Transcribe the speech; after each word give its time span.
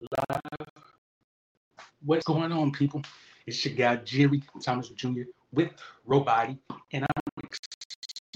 live. 0.00 0.68
What's 2.04 2.24
going 2.24 2.52
on, 2.52 2.72
people? 2.72 3.02
It's 3.46 3.64
your 3.64 3.74
guy 3.74 3.96
Jerry 3.96 4.42
Thomas 4.62 4.88
Jr. 4.90 5.22
with 5.52 5.70
Robody, 6.06 6.58
and 6.92 7.04
I'm 7.04 7.48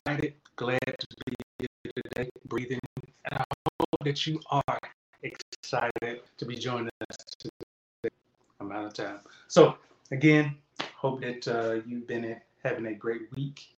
excited, 0.07 0.35
glad 0.57 0.81
to 0.81 1.07
be 1.27 1.35
here 1.59 1.93
today, 1.97 2.31
breathing, 2.47 2.81
and 2.97 3.41
I 3.41 3.45
hope 3.81 4.05
that 4.05 4.27
you 4.27 4.41
are 4.51 4.79
excited 5.23 6.21
to 6.39 6.45
be 6.47 6.57
joining 6.57 6.91
us 7.11 7.17
today. 7.39 8.15
I'm 8.61 8.73
out 8.73 8.87
of 8.87 8.95
time. 8.95 9.21
So 9.49 9.77
again, 10.11 10.57
hope 10.97 11.21
that 11.23 11.47
uh, 11.49 11.81
you've 11.87 12.07
been 12.07 12.37
having 12.63 12.87
a 12.87 12.95
great 12.95 13.35
week 13.35 13.75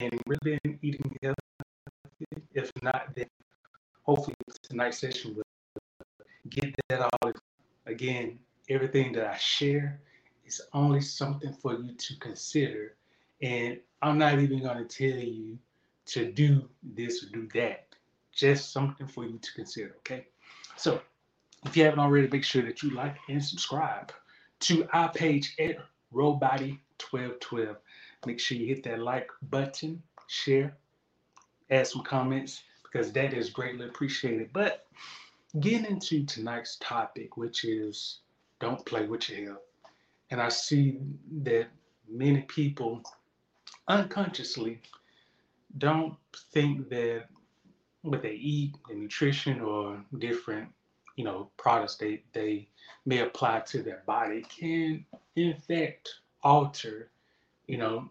and 0.00 0.20
really 0.26 0.58
been 0.64 0.78
eating 0.82 1.16
healthy. 1.22 2.46
If 2.54 2.70
not, 2.82 3.14
then 3.14 3.26
hopefully 4.02 4.36
tonight's 4.62 4.98
session 4.98 5.34
will 5.34 5.42
get 6.48 6.74
that 6.88 7.00
all. 7.00 7.32
Again, 7.86 8.38
everything 8.68 9.12
that 9.12 9.26
I 9.26 9.36
share 9.36 10.00
is 10.46 10.60
only 10.72 11.00
something 11.00 11.52
for 11.52 11.74
you 11.74 11.94
to 11.94 12.18
consider. 12.18 12.96
And 13.42 13.78
I'm 14.02 14.18
not 14.18 14.38
even 14.38 14.62
going 14.62 14.86
to 14.86 15.08
tell 15.10 15.18
you 15.18 15.58
to 16.06 16.30
do 16.32 16.68
this 16.82 17.22
or 17.22 17.28
do 17.28 17.48
that. 17.54 17.86
Just 18.32 18.72
something 18.72 19.06
for 19.06 19.24
you 19.24 19.38
to 19.38 19.52
consider, 19.54 19.94
okay? 19.98 20.26
So, 20.76 21.00
if 21.64 21.76
you 21.76 21.84
haven't 21.84 22.00
already, 22.00 22.28
make 22.28 22.44
sure 22.44 22.62
that 22.62 22.82
you 22.82 22.90
like 22.90 23.16
and 23.28 23.42
subscribe 23.42 24.12
to 24.60 24.86
our 24.92 25.10
page 25.12 25.54
at 25.58 25.76
Robody1212. 26.12 27.76
Make 28.26 28.40
sure 28.40 28.58
you 28.58 28.66
hit 28.66 28.82
that 28.84 28.98
like 28.98 29.28
button, 29.50 30.02
share, 30.26 30.76
add 31.70 31.86
some 31.86 32.02
comments 32.02 32.62
because 32.82 33.12
that 33.12 33.32
is 33.32 33.50
greatly 33.50 33.86
appreciated. 33.86 34.50
But 34.52 34.86
getting 35.60 35.86
into 35.86 36.24
tonight's 36.24 36.76
topic, 36.80 37.36
which 37.36 37.64
is 37.64 38.18
don't 38.60 38.84
play 38.86 39.06
with 39.06 39.28
your 39.28 39.50
health. 39.50 39.62
And 40.30 40.40
I 40.40 40.48
see 40.48 40.98
that 41.42 41.68
many 42.08 42.42
people 42.42 43.02
unconsciously 43.88 44.80
don't 45.78 46.16
think 46.52 46.88
that 46.88 47.26
what 48.02 48.22
they 48.22 48.32
eat, 48.32 48.74
the 48.88 48.94
nutrition 48.94 49.60
or 49.60 50.02
different, 50.18 50.68
you 51.16 51.24
know, 51.24 51.50
products 51.56 51.96
they, 51.96 52.22
they 52.32 52.68
may 53.06 53.20
apply 53.20 53.60
to 53.60 53.82
their 53.82 54.02
body 54.06 54.42
can 54.42 55.04
in 55.36 55.54
fact 55.68 56.08
alter, 56.42 57.10
you 57.66 57.78
know, 57.78 58.08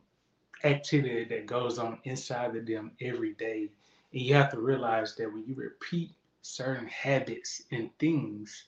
activity 0.64 1.26
that 1.26 1.46
goes 1.46 1.78
on 1.78 2.00
inside 2.06 2.56
of 2.56 2.66
them 2.66 2.92
every 3.02 3.34
day. 3.34 3.70
And 4.14 4.22
you 4.22 4.34
have 4.36 4.52
to 4.52 4.60
realize 4.60 5.16
that 5.16 5.32
when 5.32 5.44
you 5.46 5.56
repeat 5.56 6.12
certain 6.44 6.88
habits 6.88 7.64
and 7.72 7.90
things 7.98 8.66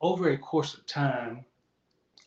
over 0.00 0.30
a 0.30 0.38
course 0.38 0.74
of 0.74 0.86
time, 0.86 1.44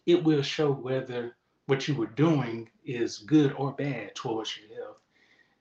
it 0.05 0.23
will 0.23 0.41
show 0.41 0.71
whether 0.71 1.35
what 1.65 1.87
you 1.87 1.95
were 1.95 2.07
doing 2.07 2.69
is 2.83 3.19
good 3.19 3.53
or 3.53 3.71
bad 3.71 4.13
towards 4.15 4.55
your 4.57 4.77
health. 4.77 4.97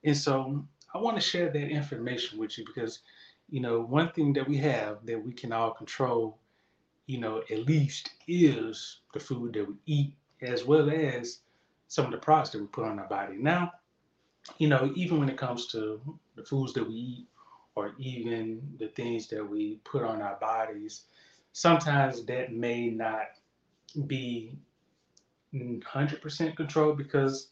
And 0.04 0.16
so 0.16 0.64
I 0.92 0.98
want 0.98 1.16
to 1.16 1.22
share 1.22 1.50
that 1.50 1.68
information 1.68 2.38
with 2.38 2.58
you 2.58 2.64
because, 2.66 3.00
you 3.48 3.60
know, 3.60 3.80
one 3.80 4.10
thing 4.10 4.32
that 4.34 4.48
we 4.48 4.56
have 4.58 5.04
that 5.06 5.24
we 5.24 5.32
can 5.32 5.52
all 5.52 5.70
control, 5.70 6.38
you 7.06 7.18
know, 7.18 7.42
at 7.50 7.66
least 7.66 8.10
is 8.26 9.00
the 9.14 9.20
food 9.20 9.52
that 9.52 9.68
we 9.68 9.74
eat, 9.86 10.14
as 10.42 10.64
well 10.64 10.90
as 10.90 11.40
some 11.86 12.06
of 12.06 12.10
the 12.10 12.18
products 12.18 12.50
that 12.50 12.60
we 12.60 12.66
put 12.66 12.86
on 12.86 12.98
our 12.98 13.08
body. 13.08 13.36
Now, 13.36 13.72
you 14.58 14.68
know, 14.68 14.92
even 14.96 15.20
when 15.20 15.28
it 15.28 15.36
comes 15.36 15.66
to 15.68 16.00
the 16.34 16.44
foods 16.44 16.72
that 16.72 16.88
we 16.88 16.94
eat 16.94 17.26
or 17.78 17.94
even 17.98 18.60
the 18.80 18.88
things 18.88 19.28
that 19.28 19.48
we 19.48 19.76
put 19.84 20.02
on 20.02 20.20
our 20.20 20.36
bodies, 20.40 21.04
sometimes 21.52 22.24
that 22.24 22.52
may 22.52 22.90
not 22.90 23.28
be 24.08 24.58
100% 25.54 26.56
control 26.56 26.92
because 26.92 27.50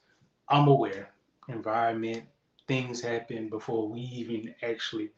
I'm 0.48 0.66
aware 0.66 1.10
environment, 1.48 2.24
things 2.66 3.00
happen 3.00 3.48
before 3.48 3.88
we 3.88 4.00
even 4.00 4.52
actually 4.64 5.10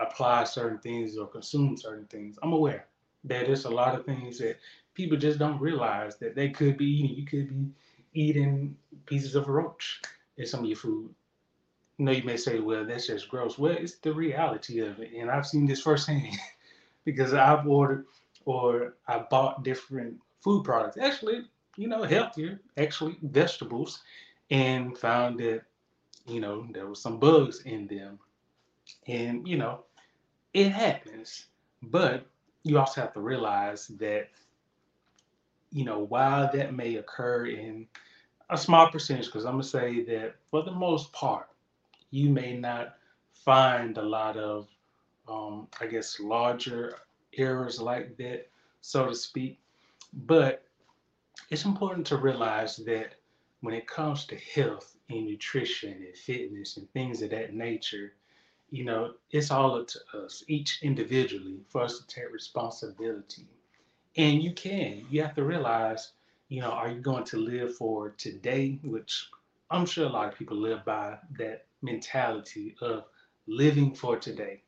apply 0.00 0.44
certain 0.44 0.78
things 0.78 1.18
or 1.18 1.26
consume 1.26 1.76
certain 1.76 2.06
things. 2.06 2.38
I'm 2.42 2.54
aware 2.54 2.86
that 3.24 3.46
there's 3.46 3.66
a 3.66 3.70
lot 3.70 3.94
of 3.94 4.06
things 4.06 4.38
that 4.38 4.56
people 4.94 5.18
just 5.18 5.38
don't 5.38 5.60
realize 5.60 6.16
that 6.16 6.34
they 6.34 6.48
could 6.48 6.78
be 6.78 6.86
eating. 6.86 7.16
You 7.16 7.26
could 7.26 7.50
be 7.50 7.70
eating 8.14 8.76
pieces 9.04 9.34
of 9.34 9.48
roach 9.48 10.00
in 10.38 10.46
some 10.46 10.60
of 10.60 10.66
your 10.66 10.76
food. 10.76 11.14
Know, 11.98 12.10
you 12.10 12.24
may 12.24 12.36
say, 12.36 12.58
well, 12.58 12.84
that's 12.84 13.06
just 13.06 13.28
gross. 13.28 13.56
Well, 13.56 13.76
it's 13.78 13.96
the 13.98 14.12
reality 14.12 14.80
of 14.80 14.98
it. 14.98 15.12
And 15.16 15.30
I've 15.30 15.46
seen 15.46 15.66
this 15.66 15.80
firsthand 15.82 16.36
because 17.04 17.34
I've 17.34 17.66
ordered 17.66 18.06
or 18.44 18.96
I 19.06 19.24
bought 19.30 19.62
different 19.62 20.16
food 20.40 20.64
products, 20.64 20.96
actually, 20.96 21.44
you 21.76 21.88
know, 21.88 22.02
healthier, 22.02 22.60
actually 22.76 23.16
vegetables, 23.22 24.02
and 24.50 24.98
found 24.98 25.38
that, 25.40 25.62
you 26.26 26.40
know, 26.40 26.66
there 26.72 26.86
was 26.86 27.00
some 27.00 27.18
bugs 27.18 27.62
in 27.62 27.86
them. 27.86 28.18
And, 29.06 29.46
you 29.46 29.56
know, 29.56 29.84
it 30.52 30.70
happens. 30.70 31.46
But 31.82 32.26
you 32.64 32.78
also 32.78 33.02
have 33.02 33.12
to 33.14 33.20
realize 33.20 33.88
that, 33.98 34.30
you 35.72 35.84
know, 35.84 36.00
while 36.00 36.50
that 36.52 36.74
may 36.74 36.96
occur 36.96 37.46
in 37.46 37.86
a 38.50 38.58
small 38.58 38.88
percentage, 38.90 39.26
because 39.26 39.44
I'm 39.44 39.52
going 39.52 39.62
to 39.62 39.68
say 39.68 40.04
that 40.04 40.36
for 40.50 40.62
the 40.62 40.70
most 40.70 41.12
part, 41.12 41.48
you 42.14 42.30
may 42.30 42.56
not 42.56 42.94
find 43.32 43.98
a 43.98 44.02
lot 44.02 44.36
of, 44.36 44.68
um, 45.28 45.66
I 45.80 45.86
guess, 45.86 46.20
larger 46.20 46.94
errors 47.36 47.80
like 47.80 48.16
that, 48.18 48.48
so 48.82 49.06
to 49.06 49.14
speak. 49.16 49.58
But 50.12 50.62
it's 51.50 51.64
important 51.64 52.06
to 52.06 52.16
realize 52.16 52.76
that 52.76 53.16
when 53.62 53.74
it 53.74 53.88
comes 53.88 54.26
to 54.26 54.36
health 54.36 54.94
and 55.10 55.26
nutrition 55.26 56.04
and 56.06 56.16
fitness 56.16 56.76
and 56.76 56.88
things 56.92 57.20
of 57.20 57.30
that 57.30 57.52
nature, 57.52 58.12
you 58.70 58.84
know, 58.84 59.14
it's 59.32 59.50
all 59.50 59.74
up 59.74 59.88
to 59.88 59.98
us, 60.16 60.44
each 60.46 60.78
individually, 60.82 61.62
for 61.68 61.82
us 61.82 61.98
to 61.98 62.06
take 62.06 62.32
responsibility. 62.32 63.48
And 64.16 64.40
you 64.40 64.52
can, 64.52 65.04
you 65.10 65.20
have 65.22 65.34
to 65.34 65.42
realize, 65.42 66.12
you 66.48 66.60
know, 66.60 66.70
are 66.70 66.90
you 66.90 67.00
going 67.00 67.24
to 67.24 67.38
live 67.38 67.74
for 67.76 68.10
today? 68.10 68.78
Which 68.84 69.28
I'm 69.68 69.84
sure 69.84 70.06
a 70.06 70.10
lot 70.10 70.32
of 70.32 70.38
people 70.38 70.56
live 70.56 70.84
by 70.84 71.18
that 71.38 71.66
mentality 71.84 72.74
of 72.80 73.04
living 73.46 73.94
for 73.94 74.16
today. 74.16 74.62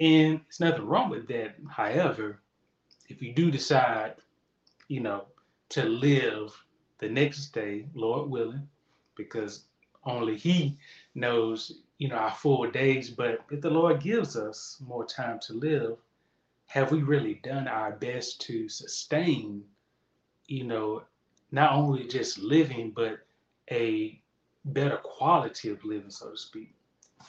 And 0.00 0.40
it's 0.48 0.60
nothing 0.60 0.86
wrong 0.86 1.10
with 1.10 1.28
that. 1.28 1.56
However, 1.70 2.40
if 3.08 3.20
you 3.20 3.34
do 3.34 3.50
decide, 3.50 4.14
you 4.88 5.00
know, 5.00 5.26
to 5.70 5.84
live 5.84 6.54
the 6.98 7.08
next 7.08 7.52
day, 7.52 7.86
Lord 7.94 8.30
willing, 8.30 8.68
because 9.16 9.64
only 10.04 10.36
He 10.36 10.78
knows, 11.14 11.80
you 11.98 12.08
know, 12.08 12.16
our 12.16 12.34
full 12.34 12.70
days. 12.70 13.10
But 13.10 13.44
if 13.50 13.60
the 13.60 13.70
Lord 13.70 14.00
gives 14.00 14.36
us 14.36 14.78
more 14.80 15.04
time 15.04 15.38
to 15.46 15.52
live, 15.54 15.96
have 16.66 16.90
we 16.90 17.02
really 17.02 17.34
done 17.42 17.68
our 17.68 17.92
best 17.92 18.40
to 18.42 18.68
sustain, 18.68 19.62
you 20.46 20.64
know, 20.64 21.02
not 21.50 21.72
only 21.74 22.06
just 22.06 22.38
living, 22.38 22.92
but 22.94 23.18
a 23.70 24.21
better 24.64 24.98
quality 24.98 25.70
of 25.70 25.84
living, 25.84 26.10
so 26.10 26.30
to 26.30 26.36
speak? 26.36 26.74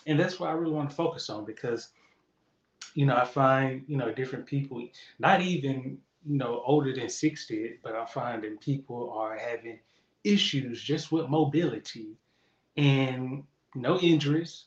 And 0.06 0.20
that's 0.20 0.40
what 0.40 0.50
I 0.50 0.54
really 0.54 0.74
want 0.74 0.90
to 0.90 0.96
focus 0.96 1.30
on 1.30 1.46
because 1.46 1.90
you 2.94 3.06
know, 3.06 3.16
I 3.16 3.26
find, 3.26 3.84
you 3.88 3.98
know, 3.98 4.12
different 4.12 4.46
people, 4.46 4.88
not 5.20 5.42
even, 5.42 5.98
you 6.26 6.38
know, 6.38 6.62
older 6.66 6.94
than 6.94 7.10
60, 7.10 7.80
but 7.84 7.96
I 7.96 8.06
find 8.06 8.44
that 8.44 8.62
people 8.62 9.12
are 9.12 9.38
having 9.38 9.80
issues 10.24 10.82
just 10.82 11.12
with 11.12 11.28
mobility 11.28 12.16
and 12.78 13.44
no 13.76 14.00
injuries, 14.00 14.66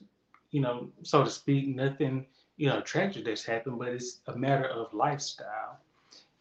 you 0.51 0.61
know, 0.61 0.91
so 1.03 1.25
to 1.25 1.31
speak, 1.31 1.69
nothing, 1.69 2.27
you 2.57 2.69
know, 2.69 2.81
tragic 2.81 3.25
that's 3.25 3.45
happened, 3.45 3.79
but 3.79 3.89
it's 3.89 4.21
a 4.27 4.37
matter 4.37 4.67
of 4.67 4.93
lifestyle. 4.93 5.79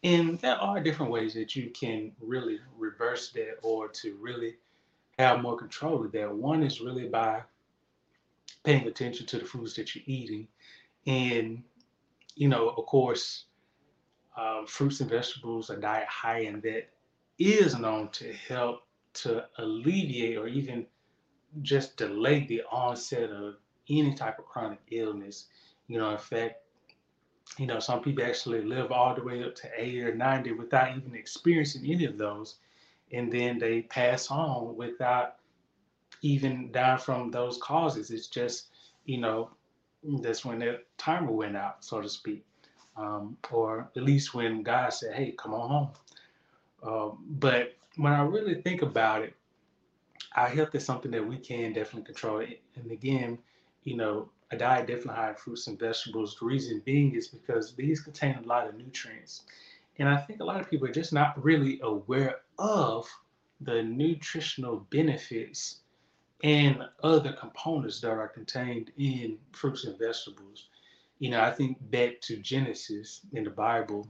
And 0.02 0.38
there 0.40 0.56
are 0.56 0.80
different 0.80 1.12
ways 1.12 1.34
that 1.34 1.56
you 1.56 1.70
can 1.70 2.12
really 2.20 2.58
reverse 2.76 3.30
that 3.30 3.58
or 3.62 3.88
to 3.88 4.16
really 4.20 4.56
have 5.18 5.40
more 5.40 5.56
control 5.56 6.04
of 6.04 6.12
that. 6.12 6.34
One 6.34 6.62
is 6.62 6.80
really 6.80 7.08
by 7.08 7.42
paying 8.64 8.86
attention 8.86 9.26
to 9.26 9.38
the 9.38 9.44
foods 9.44 9.74
that 9.76 9.94
you're 9.94 10.04
eating 10.06 10.48
and 11.06 11.62
you 12.36 12.48
know, 12.48 12.68
of 12.68 12.86
course, 12.86 13.46
um, 14.36 14.66
fruits 14.66 15.00
and 15.00 15.10
vegetables, 15.10 15.70
a 15.70 15.76
diet 15.76 16.06
high 16.06 16.40
in 16.40 16.60
that 16.60 16.90
is 17.38 17.78
known 17.78 18.10
to 18.10 18.32
help 18.32 18.82
to 19.14 19.46
alleviate 19.58 20.36
or 20.36 20.46
even 20.46 20.86
just 21.62 21.96
delay 21.96 22.46
the 22.46 22.62
onset 22.70 23.30
of 23.30 23.54
any 23.88 24.14
type 24.14 24.38
of 24.38 24.44
chronic 24.44 24.80
illness. 24.90 25.46
You 25.88 25.98
know, 25.98 26.10
in 26.10 26.18
fact, 26.18 26.56
you 27.58 27.66
know, 27.66 27.78
some 27.78 28.02
people 28.02 28.24
actually 28.24 28.62
live 28.62 28.92
all 28.92 29.14
the 29.14 29.22
way 29.22 29.42
up 29.42 29.54
to 29.54 29.68
80 29.76 30.02
or 30.02 30.14
90 30.14 30.52
without 30.52 30.94
even 30.96 31.14
experiencing 31.14 31.90
any 31.90 32.04
of 32.04 32.18
those. 32.18 32.56
And 33.12 33.32
then 33.32 33.58
they 33.58 33.82
pass 33.82 34.30
on 34.30 34.76
without 34.76 35.36
even 36.22 36.70
dying 36.72 36.98
from 36.98 37.30
those 37.30 37.58
causes. 37.58 38.10
It's 38.10 38.28
just, 38.28 38.68
you 39.04 39.18
know, 39.18 39.50
that's 40.22 40.44
when 40.44 40.58
the 40.60 40.80
timer 40.98 41.32
went 41.32 41.56
out, 41.56 41.84
so 41.84 42.00
to 42.00 42.08
speak. 42.08 42.44
um, 42.96 43.36
or 43.50 43.90
at 43.96 44.02
least 44.02 44.34
when 44.34 44.62
God 44.62 44.90
said, 44.92 45.14
"Hey, 45.14 45.32
come 45.32 45.54
on 45.54 45.68
home." 45.68 45.90
Um, 46.82 47.24
but 47.28 47.76
when 47.96 48.12
I 48.12 48.22
really 48.22 48.60
think 48.62 48.82
about 48.82 49.22
it, 49.22 49.34
our 50.36 50.48
health 50.48 50.74
is 50.74 50.84
something 50.84 51.10
that 51.12 51.26
we 51.26 51.38
can 51.38 51.72
definitely 51.72 52.04
control. 52.06 52.44
And 52.76 52.90
again, 52.90 53.38
you 53.84 53.96
know, 53.96 54.30
a 54.50 54.56
diet 54.56 54.86
definitely 54.86 55.14
high 55.14 55.30
in 55.30 55.36
fruits 55.36 55.66
and 55.66 55.78
vegetables. 55.78 56.36
The 56.38 56.46
reason 56.46 56.82
being 56.84 57.14
is 57.14 57.28
because 57.28 57.74
these 57.74 58.00
contain 58.00 58.36
a 58.36 58.42
lot 58.42 58.68
of 58.68 58.76
nutrients. 58.76 59.42
And 59.98 60.08
I 60.08 60.16
think 60.16 60.40
a 60.40 60.44
lot 60.44 60.60
of 60.60 60.70
people 60.70 60.86
are 60.88 60.92
just 60.92 61.12
not 61.12 61.42
really 61.42 61.80
aware 61.82 62.36
of 62.58 63.08
the 63.60 63.82
nutritional 63.82 64.86
benefits 64.90 65.80
and 66.44 66.82
other 67.02 67.32
components 67.32 68.00
that 68.00 68.10
are 68.10 68.28
contained 68.28 68.92
in 68.98 69.38
fruits 69.52 69.84
and 69.84 69.98
vegetables. 69.98 70.68
You 71.18 71.30
know, 71.30 71.40
I 71.40 71.50
think 71.50 71.78
back 71.90 72.20
to 72.22 72.36
Genesis 72.36 73.22
in 73.32 73.44
the 73.44 73.50
Bible 73.50 74.06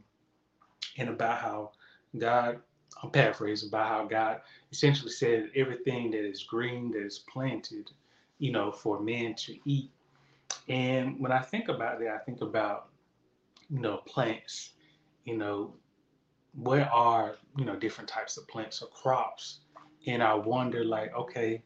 and 0.98 1.08
about 1.08 1.38
how 1.38 1.70
God, 2.18 2.58
I'm 3.02 3.10
paraphrasing, 3.10 3.68
about 3.68 3.88
how 3.88 4.04
God 4.06 4.40
essentially 4.72 5.12
said 5.12 5.50
everything 5.54 6.10
that 6.10 6.24
is 6.24 6.42
green, 6.42 6.90
that 6.92 7.04
is 7.04 7.20
planted, 7.32 7.92
you 8.38 8.50
know, 8.50 8.72
for 8.72 9.00
man 9.00 9.34
to 9.34 9.56
eat. 9.64 9.90
And 10.68 11.20
when 11.20 11.30
I 11.30 11.40
think 11.40 11.68
about 11.68 12.00
that, 12.00 12.08
I 12.08 12.18
think 12.18 12.40
about, 12.40 12.88
you 13.70 13.78
know, 13.78 13.98
plants, 13.98 14.72
you 15.26 15.36
know, 15.36 15.74
where 16.54 16.90
are, 16.90 17.36
you 17.58 17.66
know, 17.66 17.76
different 17.76 18.08
types 18.08 18.38
of 18.38 18.48
plants 18.48 18.80
or 18.80 18.88
crops? 18.88 19.60
And 20.06 20.22
I 20.22 20.34
wonder, 20.34 20.84
like, 20.84 21.14
okay, 21.14 21.62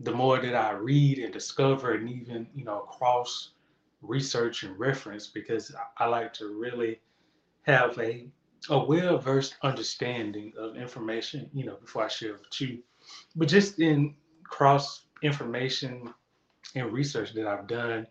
the 0.00 0.12
more 0.12 0.40
that 0.40 0.54
I 0.54 0.70
read 0.70 1.18
and 1.18 1.32
discover 1.32 1.92
and 1.94 2.08
even, 2.08 2.46
you 2.54 2.64
know, 2.64 2.80
cross 2.80 3.50
research 4.00 4.62
and 4.62 4.78
reference, 4.78 5.26
because 5.26 5.74
I, 5.98 6.06
like 6.06 6.32
to 6.34 6.48
really 6.58 7.00
have 7.62 7.98
a 7.98 8.28
a 8.70 8.78
well-versed 8.78 9.56
understanding 9.62 10.52
of 10.56 10.76
information, 10.76 11.50
you 11.52 11.64
know, 11.66 11.76
before 11.80 12.04
I 12.04 12.08
share 12.08 12.34
with 12.34 12.60
you. 12.60 12.78
But 13.34 13.48
just 13.48 13.80
in 13.80 14.14
cross 14.44 15.06
information 15.22 16.14
and 16.76 16.92
research 16.92 17.34
that 17.34 17.46
I've 17.46 17.66
done, 17.66 18.06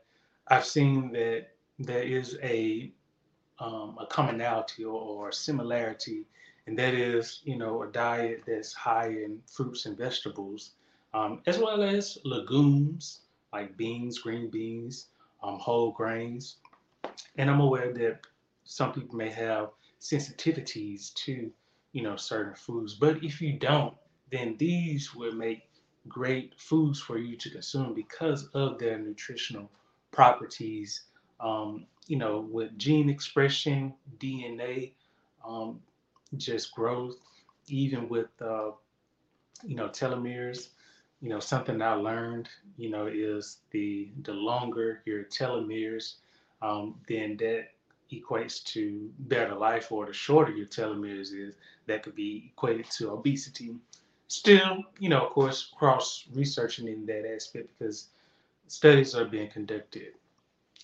I've 0.49 0.65
seen 0.65 1.13
that 1.13 1.47
there 1.79 2.03
is 2.03 2.37
a 2.43 2.91
um, 3.61 3.97
a 4.01 4.05
commonality 4.07 4.83
or, 4.83 4.99
or 4.99 5.31
similarity, 5.31 6.25
and 6.67 6.77
that 6.77 6.93
is, 6.93 7.41
you 7.43 7.57
know, 7.57 7.83
a 7.83 7.87
diet 7.87 8.43
that's 8.45 8.73
high 8.73 9.09
in 9.09 9.39
fruits 9.45 9.85
and 9.85 9.97
vegetables, 9.97 10.71
um, 11.13 11.41
as 11.45 11.57
well 11.59 11.83
as 11.83 12.17
legumes 12.25 13.21
like 13.53 13.77
beans, 13.77 14.19
green 14.19 14.49
beans, 14.49 15.07
um, 15.43 15.59
whole 15.59 15.91
grains. 15.91 16.57
And 17.37 17.49
I'm 17.49 17.59
aware 17.59 17.93
that 17.93 18.19
some 18.63 18.93
people 18.93 19.15
may 19.15 19.29
have 19.29 19.69
sensitivities 19.99 21.13
to, 21.25 21.51
you 21.91 22.01
know, 22.01 22.15
certain 22.15 22.55
foods. 22.55 22.95
But 22.95 23.23
if 23.23 23.41
you 23.41 23.59
don't, 23.59 23.93
then 24.31 24.55
these 24.57 25.13
will 25.13 25.33
make 25.33 25.67
great 26.07 26.53
foods 26.57 26.99
for 26.99 27.17
you 27.17 27.35
to 27.37 27.49
consume 27.49 27.93
because 27.93 28.47
of 28.53 28.79
their 28.79 28.97
nutritional 28.97 29.69
properties. 30.11 31.03
Um, 31.41 31.85
you 32.07 32.17
know, 32.17 32.39
with 32.51 32.77
gene 32.77 33.09
expression, 33.09 33.93
DNA, 34.19 34.93
um, 35.45 35.81
just 36.37 36.73
growth, 36.73 37.17
even 37.67 38.09
with, 38.09 38.29
uh, 38.41 38.71
you 39.63 39.75
know, 39.75 39.87
telomeres. 39.89 40.69
You 41.21 41.29
know, 41.29 41.39
something 41.39 41.81
I 41.81 41.93
learned, 41.93 42.49
you 42.77 42.89
know, 42.89 43.07
is 43.07 43.59
the 43.71 44.11
the 44.23 44.33
longer 44.33 45.01
your 45.05 45.23
telomeres, 45.25 46.15
um, 46.61 46.95
then 47.07 47.37
that 47.37 47.69
equates 48.11 48.63
to 48.65 49.11
better 49.19 49.55
life, 49.55 49.91
or 49.91 50.05
the 50.05 50.13
shorter 50.13 50.51
your 50.51 50.67
telomeres 50.67 51.33
is, 51.33 51.55
that 51.87 52.03
could 52.03 52.15
be 52.15 52.51
equated 52.53 52.85
to 52.91 53.11
obesity. 53.11 53.75
Still, 54.27 54.83
you 54.99 55.09
know, 55.09 55.25
of 55.25 55.31
course, 55.33 55.71
cross 55.77 56.25
researching 56.33 56.87
in 56.87 57.05
that 57.07 57.25
aspect 57.25 57.69
because 57.77 58.09
studies 58.67 59.15
are 59.15 59.25
being 59.25 59.49
conducted, 59.49 60.13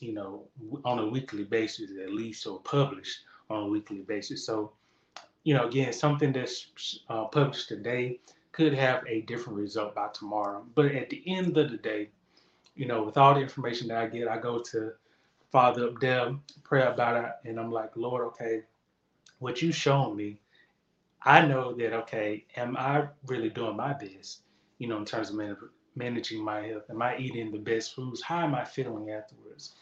you 0.02 0.14
know, 0.14 0.46
on 0.86 1.00
a 1.00 1.08
weekly 1.08 1.44
basis 1.44 1.92
at 2.04 2.12
least, 2.14 2.46
or 2.48 2.60
published 2.62 3.20
on 3.50 3.64
a 3.64 3.68
weekly 3.68 4.02
basis. 4.02 4.46
So, 4.46 4.74
you 5.44 5.54
know, 5.54 5.68
again, 5.68 5.94
something 5.94 6.32
that's 6.32 7.00
uh, 7.10 7.26
published 7.26 7.70
today 7.70 8.20
could 8.52 8.74
have 8.74 9.04
a 9.08 9.22
different 9.22 9.60
result 9.60 9.96
by 9.96 10.10
tomorrow. 10.14 10.66
But 10.76 10.88
at 10.88 11.10
the 11.10 11.24
end 11.28 11.58
of 11.58 11.72
the 11.72 11.78
day, 11.78 12.10
you 12.76 12.86
know, 12.86 13.04
with 13.04 13.18
all 13.18 13.34
the 13.34 13.42
information 13.42 13.88
that 13.88 13.98
I 13.98 14.08
get, 14.08 14.28
I 14.28 14.38
go 14.38 14.62
to 14.72 14.92
Father 15.52 15.92
there, 16.02 16.36
pray 16.64 16.84
about 16.84 17.24
it, 17.24 17.50
and 17.50 17.60
I'm 17.60 17.72
like, 17.72 17.96
Lord, 17.96 18.26
okay, 18.28 18.64
what 19.40 19.62
you 19.62 19.72
shown 19.72 20.16
me, 20.16 20.40
I 21.24 21.46
know 21.46 21.74
that 21.74 21.94
okay, 21.94 22.46
am 22.56 22.78
I 22.78 23.08
really 23.26 23.50
doing 23.50 23.76
my 23.76 23.94
best? 23.94 24.42
You 24.78 24.88
know, 24.88 24.98
in 24.98 25.06
terms 25.06 25.30
of 25.30 25.36
managing 25.98 26.44
my 26.44 26.62
health, 26.62 26.90
am 26.90 27.02
I 27.02 27.18
eating 27.18 27.52
the 27.52 27.58
best 27.58 27.96
foods? 27.96 28.22
How 28.22 28.40
am 28.40 28.56
I 28.56 28.64
feeling 28.64 29.12
afterwards? 29.12 29.74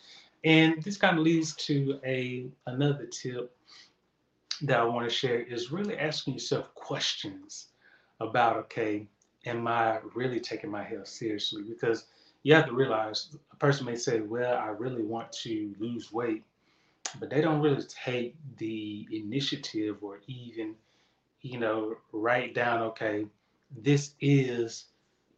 And 0.43 0.81
this 0.83 0.97
kind 0.97 1.17
of 1.17 1.23
leads 1.23 1.55
to 1.67 1.99
a 2.05 2.47
another 2.67 3.05
tip 3.05 3.55
that 4.61 4.79
I 4.79 4.83
want 4.83 5.09
to 5.09 5.15
share 5.15 5.39
is 5.39 5.71
really 5.71 5.97
asking 5.97 6.33
yourself 6.33 6.73
questions 6.75 7.67
about 8.19 8.57
okay, 8.57 9.07
am 9.45 9.67
I 9.67 9.99
really 10.13 10.39
taking 10.39 10.71
my 10.71 10.83
health 10.83 11.07
seriously? 11.07 11.63
Because 11.63 12.05
you 12.43 12.53
have 12.53 12.67
to 12.67 12.73
realize 12.73 13.35
a 13.51 13.55
person 13.55 13.85
may 13.85 13.95
say, 13.95 14.21
Well, 14.21 14.55
I 14.55 14.67
really 14.67 15.03
want 15.03 15.31
to 15.43 15.73
lose 15.79 16.11
weight, 16.11 16.43
but 17.19 17.29
they 17.29 17.41
don't 17.41 17.61
really 17.61 17.83
take 17.83 18.35
the 18.57 19.07
initiative 19.11 19.97
or 20.01 20.19
even, 20.27 20.75
you 21.41 21.59
know, 21.59 21.95
write 22.11 22.53
down, 22.53 22.81
okay, 22.83 23.25
this 23.75 24.11
is, 24.21 24.85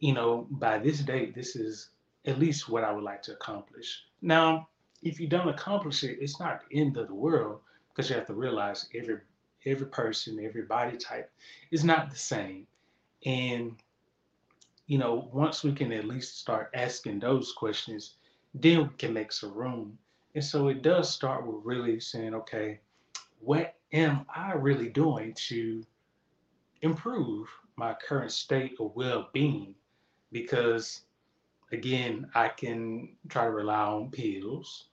you 0.00 0.12
know, 0.12 0.46
by 0.50 0.78
this 0.78 1.00
date, 1.00 1.34
this 1.34 1.56
is 1.56 1.90
at 2.26 2.38
least 2.38 2.68
what 2.68 2.84
I 2.84 2.92
would 2.92 3.04
like 3.04 3.22
to 3.22 3.32
accomplish. 3.32 4.04
Now, 4.22 4.68
if 5.02 5.20
you 5.20 5.28
don't 5.28 5.48
accomplish 5.48 6.04
it, 6.04 6.18
it's 6.20 6.40
not 6.40 6.60
the 6.68 6.80
end 6.80 6.96
of 6.96 7.08
the 7.08 7.14
world 7.14 7.60
because 7.88 8.10
you 8.10 8.16
have 8.16 8.26
to 8.26 8.34
realize 8.34 8.88
every 8.94 9.20
every 9.66 9.86
person, 9.86 10.38
every 10.42 10.62
body 10.62 10.96
type 10.96 11.30
is 11.70 11.84
not 11.84 12.10
the 12.10 12.16
same. 12.16 12.66
And 13.26 13.76
you 14.86 14.98
know, 14.98 15.28
once 15.32 15.62
we 15.62 15.72
can 15.72 15.92
at 15.92 16.06
least 16.06 16.38
start 16.38 16.70
asking 16.74 17.20
those 17.20 17.52
questions, 17.52 18.14
then 18.54 18.84
we 18.84 18.94
can 18.96 19.12
make 19.12 19.32
some 19.32 19.52
room. 19.52 19.98
And 20.34 20.44
so 20.44 20.68
it 20.68 20.82
does 20.82 21.12
start 21.12 21.46
with 21.46 21.64
really 21.64 22.00
saying, 22.00 22.34
okay, 22.34 22.80
what 23.40 23.74
am 23.92 24.24
I 24.34 24.52
really 24.52 24.88
doing 24.88 25.34
to 25.48 25.84
improve 26.82 27.48
my 27.76 27.94
current 27.94 28.32
state 28.32 28.76
of 28.80 28.94
well 28.94 29.28
being? 29.32 29.74
Because 30.32 31.02
again, 31.72 32.28
I 32.34 32.48
can 32.48 33.16
try 33.28 33.44
to 33.44 33.50
rely 33.50 33.82
on 33.82 34.10
pills 34.10 34.88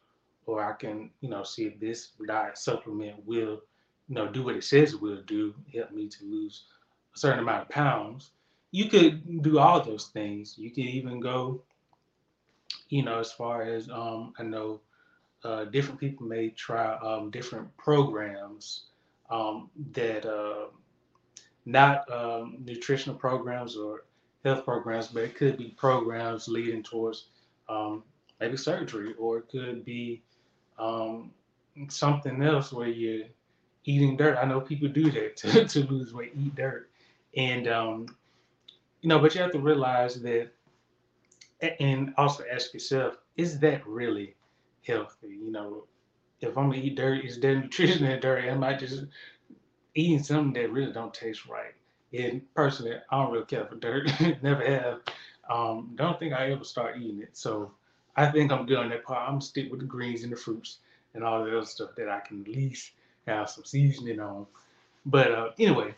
or 0.45 0.63
I 0.63 0.73
can, 0.73 1.09
you 1.21 1.29
know, 1.29 1.43
see 1.43 1.65
if 1.65 1.79
this 1.79 2.11
diet 2.27 2.57
supplement 2.57 3.25
will, 3.25 3.61
you 4.07 4.15
know, 4.15 4.27
do 4.27 4.43
what 4.43 4.55
it 4.55 4.63
says 4.63 4.93
it 4.93 5.01
will 5.01 5.21
do, 5.23 5.53
help 5.73 5.91
me 5.91 6.07
to 6.07 6.25
lose 6.25 6.65
a 7.15 7.19
certain 7.19 7.39
amount 7.39 7.63
of 7.63 7.69
pounds 7.69 8.31
you 8.75 8.89
could 8.89 9.41
do 9.41 9.57
all 9.57 9.81
those 9.81 10.07
things. 10.07 10.57
You 10.57 10.69
could 10.69 10.83
even 10.83 11.21
go, 11.21 11.61
you 12.89 13.03
know, 13.03 13.19
as 13.19 13.31
far 13.31 13.61
as 13.61 13.89
um, 13.89 14.33
I 14.37 14.43
know, 14.43 14.81
uh, 15.45 15.63
different 15.63 15.97
people 15.97 16.27
may 16.27 16.49
try 16.49 16.97
um, 16.97 17.31
different 17.31 17.75
programs 17.77 18.87
um, 19.29 19.69
that 19.93 20.25
uh, 20.25 20.65
not 21.65 22.11
um, 22.11 22.57
nutritional 22.65 23.15
programs 23.15 23.77
or 23.77 24.03
health 24.45 24.63
programs, 24.63 25.07
but 25.07 25.23
it 25.23 25.35
could 25.35 25.57
be 25.57 25.69
programs 25.69 26.47
leading 26.47 26.83
towards 26.83 27.25
um, 27.67 28.03
maybe 28.39 28.55
surgery, 28.55 29.13
or 29.19 29.39
it 29.39 29.49
could 29.49 29.83
be 29.83 30.21
um, 30.77 31.31
something 31.89 32.41
else 32.43 32.71
where 32.71 32.87
you're 32.87 33.25
eating 33.85 34.15
dirt. 34.15 34.37
I 34.41 34.45
know 34.45 34.61
people 34.61 34.87
do 34.87 35.11
that 35.11 35.35
to, 35.37 35.65
to 35.65 35.79
lose 35.87 36.13
weight, 36.13 36.33
eat 36.37 36.55
dirt, 36.55 36.89
and 37.35 37.67
um, 37.67 38.05
you 39.01 39.09
know, 39.09 39.19
but 39.19 39.35
you 39.35 39.41
have 39.41 39.51
to 39.51 39.59
realize 39.59 40.21
that, 40.21 40.51
and 41.79 42.13
also 42.17 42.43
ask 42.53 42.73
yourself, 42.73 43.15
is 43.37 43.59
that 43.59 43.85
really 43.87 44.35
healthy? 44.85 45.29
You 45.29 45.51
know, 45.51 45.85
if 46.39 46.55
I'm 46.57 46.69
gonna 46.69 46.81
eat 46.81 46.95
dirt, 46.95 47.25
is 47.25 47.39
there 47.39 47.55
nutrition 47.59 48.05
in 48.05 48.19
dirt? 48.19 48.45
Am 48.45 48.63
I 48.63 48.75
just 48.75 49.05
eating 49.95 50.21
something 50.21 50.61
that 50.61 50.71
really 50.71 50.93
don't 50.93 51.13
taste 51.13 51.47
right? 51.47 51.73
And 52.13 52.41
personally, 52.53 52.95
I 53.09 53.21
don't 53.21 53.31
really 53.31 53.45
care 53.45 53.65
for 53.65 53.75
dirt. 53.75 54.09
Never 54.41 54.65
have. 54.65 54.99
Um, 55.49 55.91
don't 55.95 56.17
think 56.19 56.33
I 56.33 56.51
ever 56.51 56.63
start 56.63 56.97
eating 56.97 57.21
it. 57.21 57.37
So 57.37 57.71
I 58.15 58.27
think 58.27 58.51
I'm 58.51 58.65
good 58.65 58.77
on 58.77 58.89
that 58.89 59.03
part. 59.03 59.29
I'm 59.29 59.41
stick 59.41 59.69
with 59.69 59.81
the 59.81 59.85
greens 59.85 60.23
and 60.23 60.31
the 60.31 60.37
fruits 60.37 60.79
and 61.13 61.23
all 61.23 61.43
the 61.43 61.57
other 61.57 61.65
stuff 61.65 61.91
that 61.97 62.09
I 62.09 62.19
can 62.19 62.41
at 62.41 62.47
least 62.47 62.91
have 63.27 63.49
some 63.49 63.65
seasoning 63.65 64.19
on. 64.19 64.45
But 65.05 65.31
uh, 65.31 65.49
anyway, 65.59 65.95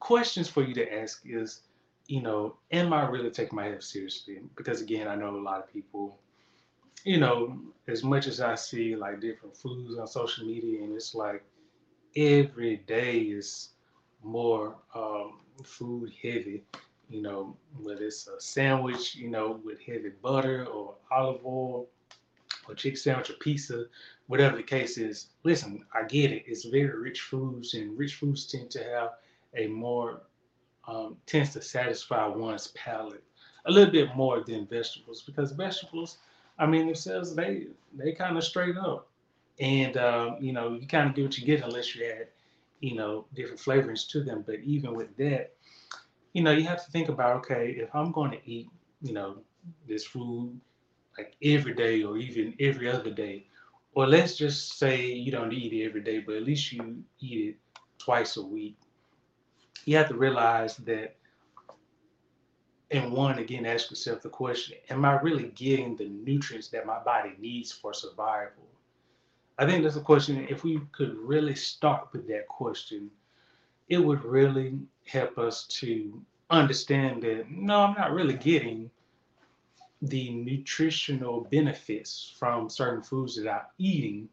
questions 0.00 0.48
for 0.48 0.62
you 0.62 0.74
to 0.74 0.94
ask 1.00 1.22
is 1.24 1.62
you 2.08 2.22
know, 2.22 2.56
am 2.70 2.92
I 2.92 3.06
really 3.08 3.30
taking 3.30 3.56
my 3.56 3.66
health 3.66 3.82
seriously? 3.82 4.40
Because 4.56 4.80
again, 4.80 5.08
I 5.08 5.16
know 5.16 5.36
a 5.36 5.38
lot 5.38 5.60
of 5.60 5.72
people, 5.72 6.18
you 7.04 7.18
know, 7.18 7.58
as 7.88 8.04
much 8.04 8.26
as 8.26 8.40
I 8.40 8.54
see 8.54 8.96
like 8.96 9.20
different 9.20 9.56
foods 9.56 9.98
on 9.98 10.06
social 10.06 10.46
media, 10.46 10.82
and 10.82 10.94
it's 10.94 11.14
like 11.14 11.42
every 12.14 12.76
day 12.86 13.18
is 13.18 13.70
more 14.22 14.76
um, 14.94 15.40
food 15.64 16.12
heavy. 16.22 16.64
You 17.08 17.22
know, 17.22 17.56
whether 17.80 18.04
it's 18.04 18.26
a 18.26 18.40
sandwich, 18.40 19.14
you 19.14 19.30
know, 19.30 19.60
with 19.64 19.80
heavy 19.80 20.10
butter 20.22 20.66
or 20.66 20.94
olive 21.10 21.44
oil, 21.44 21.86
or 22.68 22.74
chicken 22.74 22.98
sandwich 22.98 23.30
or 23.30 23.34
pizza, 23.34 23.84
whatever 24.26 24.56
the 24.56 24.62
case 24.62 24.98
is. 24.98 25.28
Listen, 25.44 25.84
I 25.94 26.02
get 26.04 26.32
it. 26.32 26.44
It's 26.46 26.64
very 26.64 26.98
rich 26.98 27.20
foods, 27.20 27.74
and 27.74 27.96
rich 27.96 28.16
foods 28.16 28.46
tend 28.46 28.70
to 28.72 28.82
have 28.82 29.10
a 29.54 29.68
more 29.68 30.22
um, 30.88 31.16
tends 31.26 31.52
to 31.52 31.62
satisfy 31.62 32.26
one's 32.26 32.68
palate 32.68 33.22
a 33.66 33.70
little 33.70 33.90
bit 33.90 34.14
more 34.14 34.40
than 34.40 34.66
vegetables 34.66 35.22
because 35.22 35.52
vegetables, 35.52 36.18
I 36.58 36.66
mean 36.66 36.86
themselves, 36.86 37.34
they 37.34 37.66
they 37.94 38.12
kind 38.12 38.36
of 38.36 38.44
straight 38.44 38.76
up, 38.76 39.08
and 39.60 39.96
um, 39.96 40.36
you 40.40 40.52
know 40.52 40.74
you 40.74 40.86
kind 40.86 41.08
of 41.10 41.14
get 41.14 41.24
what 41.24 41.38
you 41.38 41.46
get 41.46 41.64
unless 41.64 41.94
you 41.94 42.06
add, 42.06 42.28
you 42.80 42.94
know, 42.94 43.26
different 43.34 43.60
flavorings 43.60 44.08
to 44.10 44.22
them. 44.22 44.42
But 44.46 44.60
even 44.64 44.94
with 44.94 45.16
that, 45.16 45.54
you 46.32 46.42
know, 46.42 46.52
you 46.52 46.64
have 46.64 46.84
to 46.84 46.90
think 46.90 47.08
about 47.08 47.36
okay, 47.36 47.70
if 47.78 47.94
I'm 47.94 48.12
going 48.12 48.30
to 48.32 48.40
eat, 48.50 48.68
you 49.02 49.12
know, 49.12 49.38
this 49.88 50.04
food 50.04 50.60
like 51.18 51.36
every 51.42 51.74
day 51.74 52.02
or 52.02 52.16
even 52.18 52.54
every 52.60 52.88
other 52.90 53.10
day, 53.10 53.46
or 53.94 54.06
let's 54.06 54.36
just 54.36 54.78
say 54.78 55.06
you 55.12 55.30
don't 55.32 55.52
eat 55.52 55.72
it 55.72 55.84
every 55.86 56.02
day, 56.02 56.20
but 56.20 56.36
at 56.36 56.42
least 56.44 56.72
you 56.72 57.02
eat 57.20 57.48
it 57.48 57.56
twice 57.98 58.36
a 58.36 58.42
week. 58.42 58.76
You 59.84 59.96
have 59.96 60.08
to 60.08 60.14
realize 60.16 60.76
that 60.78 61.16
and 62.90 63.12
one 63.12 63.38
again 63.38 63.66
ask 63.66 63.90
yourself 63.90 64.22
the 64.22 64.28
question 64.28 64.76
am 64.90 65.04
i 65.04 65.20
really 65.20 65.48
getting 65.54 65.96
the 65.96 66.08
nutrients 66.08 66.68
that 66.68 66.86
my 66.86 66.98
body 67.02 67.32
needs 67.38 67.72
for 67.72 67.92
survival 67.92 68.64
i 69.58 69.66
think 69.66 69.82
that's 69.82 69.96
a 69.96 70.00
question 70.00 70.46
if 70.48 70.64
we 70.64 70.80
could 70.92 71.16
really 71.16 71.54
start 71.54 72.08
with 72.12 72.26
that 72.26 72.46
question 72.48 73.10
it 73.88 73.98
would 73.98 74.24
really 74.24 74.78
help 75.06 75.38
us 75.38 75.66
to 75.66 76.20
understand 76.50 77.22
that 77.22 77.50
no 77.50 77.80
i'm 77.80 77.94
not 77.94 78.12
really 78.12 78.34
getting 78.34 78.90
the 80.02 80.30
nutritional 80.30 81.46
benefits 81.50 82.34
from 82.38 82.68
certain 82.68 83.02
foods 83.02 83.36
that 83.36 83.50
i'm 83.50 83.66
eating 83.78 84.28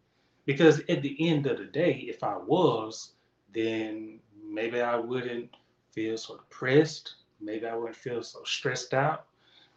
because 0.45 0.81
at 0.89 1.01
the 1.01 1.15
end 1.19 1.47
of 1.47 1.57
the 1.57 1.65
day 1.65 2.05
if 2.07 2.23
i 2.23 2.37
was 2.37 3.13
then 3.53 4.19
maybe 4.45 4.81
i 4.81 4.95
wouldn't 4.95 5.49
feel 5.91 6.17
so 6.17 6.35
depressed 6.37 7.15
Maybe 7.43 7.67
I 7.67 7.75
wouldn't 7.75 7.95
feel 7.95 8.23
so 8.23 8.43
stressed 8.45 8.93
out. 8.93 9.25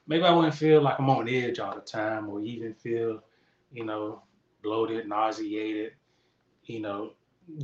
Maybe 0.06 0.22
I 0.22 0.30
wouldn't 0.30 0.54
feel 0.54 0.82
like 0.82 0.98
I'm 0.98 1.10
on 1.10 1.28
edge 1.28 1.58
all 1.58 1.74
the 1.74 1.80
time 1.80 2.28
or 2.28 2.40
even 2.40 2.74
feel, 2.74 3.22
you 3.72 3.84
know, 3.84 4.22
bloated, 4.66 5.08
nauseated, 5.08 5.92
you 6.64 6.80
know, 6.80 7.12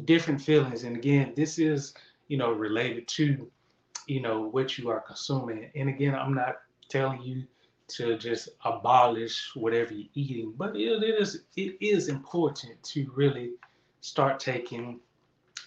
different 0.05 0.41
feelings. 0.41 0.85
And 0.85 0.97
again, 0.97 1.33
this 1.37 1.59
is, 1.59 1.95
you 2.29 2.39
know, 2.39 2.53
related 2.53 3.09
to, 3.09 3.51
you 4.07 4.21
know, 4.21 4.43
what 4.43 4.79
you 4.79 4.89
are 4.91 5.01
consuming. 5.01 5.71
And 5.75 5.89
again, 5.89 6.15
I'm 6.15 6.35
not 6.35 6.57
telling 6.89 7.21
you 7.23 7.45
to 7.89 8.17
just 8.17 8.51
abolish 8.65 9.51
whatever 9.55 9.93
you're 9.93 10.09
eating, 10.15 10.55
but 10.57 10.77
it, 10.77 11.03
is 11.03 11.43
it 11.57 11.77
is 11.81 12.09
important 12.09 12.83
to 12.85 13.11
really 13.15 13.53
start 14.01 14.41
taking, 14.41 15.01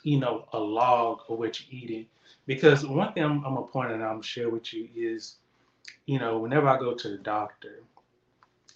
you 0.03 0.19
know, 0.19 0.47
a 0.53 0.59
log 0.59 1.19
of 1.29 1.37
what 1.37 1.59
you're 1.59 1.81
eating 1.81 2.05
because 2.47 2.85
one 2.85 3.13
thing 3.13 3.23
I'm, 3.23 3.43
I'm 3.45 3.55
gonna 3.55 3.67
point 3.67 3.91
out, 3.91 3.95
I'm 3.95 3.99
gonna 3.99 4.23
share 4.23 4.49
with 4.49 4.73
you 4.73 4.87
is, 4.95 5.37
you 6.05 6.19
know, 6.19 6.37
whenever 6.37 6.67
I 6.67 6.77
go 6.77 6.93
to 6.93 7.09
the 7.09 7.17
doctor, 7.17 7.83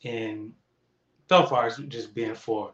and 0.03 0.53
so 1.29 1.45
far 1.45 1.67
it's 1.67 1.77
just 1.77 2.15
been 2.15 2.35
for 2.35 2.73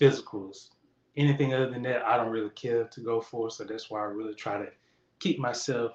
physicals. 0.00 0.68
Anything 1.16 1.54
other 1.54 1.70
than 1.70 1.82
that, 1.82 2.04
I 2.04 2.16
don't 2.16 2.30
really 2.30 2.50
care 2.50 2.84
to 2.84 3.00
go 3.00 3.20
for. 3.20 3.50
So 3.50 3.64
that's 3.64 3.88
why 3.88 4.00
I 4.00 4.04
really 4.04 4.34
try 4.34 4.58
to 4.58 4.68
keep 5.20 5.38
myself 5.38 5.92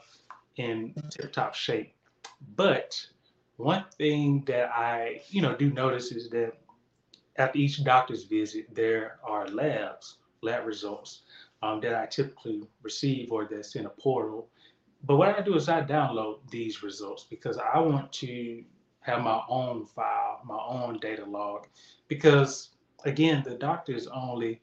in 0.55 0.93
tip-top 1.11 1.53
shape. 1.53 1.93
But 2.55 2.99
one 3.57 3.85
thing 3.97 4.43
that 4.47 4.71
I, 4.71 5.21
you 5.29 5.41
know, 5.41 5.55
do 5.55 5.69
notice 5.71 6.11
is 6.11 6.29
that 6.29 6.53
after 7.37 7.59
each 7.59 7.83
doctor's 7.83 8.23
visit, 8.23 8.73
there 8.73 9.19
are 9.23 9.47
labs, 9.47 10.17
lab 10.41 10.65
results 10.65 11.23
um, 11.61 11.79
that 11.81 11.95
I 11.95 12.05
typically 12.05 12.63
receive 12.81 13.31
or 13.31 13.47
that's 13.49 13.75
in 13.75 13.85
a 13.85 13.89
portal. 13.89 14.47
But 15.03 15.17
what 15.17 15.37
I 15.37 15.41
do 15.41 15.55
is 15.55 15.69
I 15.69 15.81
download 15.81 16.39
these 16.49 16.81
results 16.81 17.25
because 17.29 17.57
I 17.57 17.79
want 17.79 18.11
to 18.13 18.63
have 19.09 19.21
my 19.23 19.41
own 19.49 19.85
file, 19.85 20.41
my 20.45 20.59
own 20.67 20.99
data 20.99 21.25
log. 21.25 21.67
Because 22.07 22.69
again, 23.05 23.43
the 23.45 23.55
doctor 23.55 23.93
is 23.93 24.07
only 24.07 24.61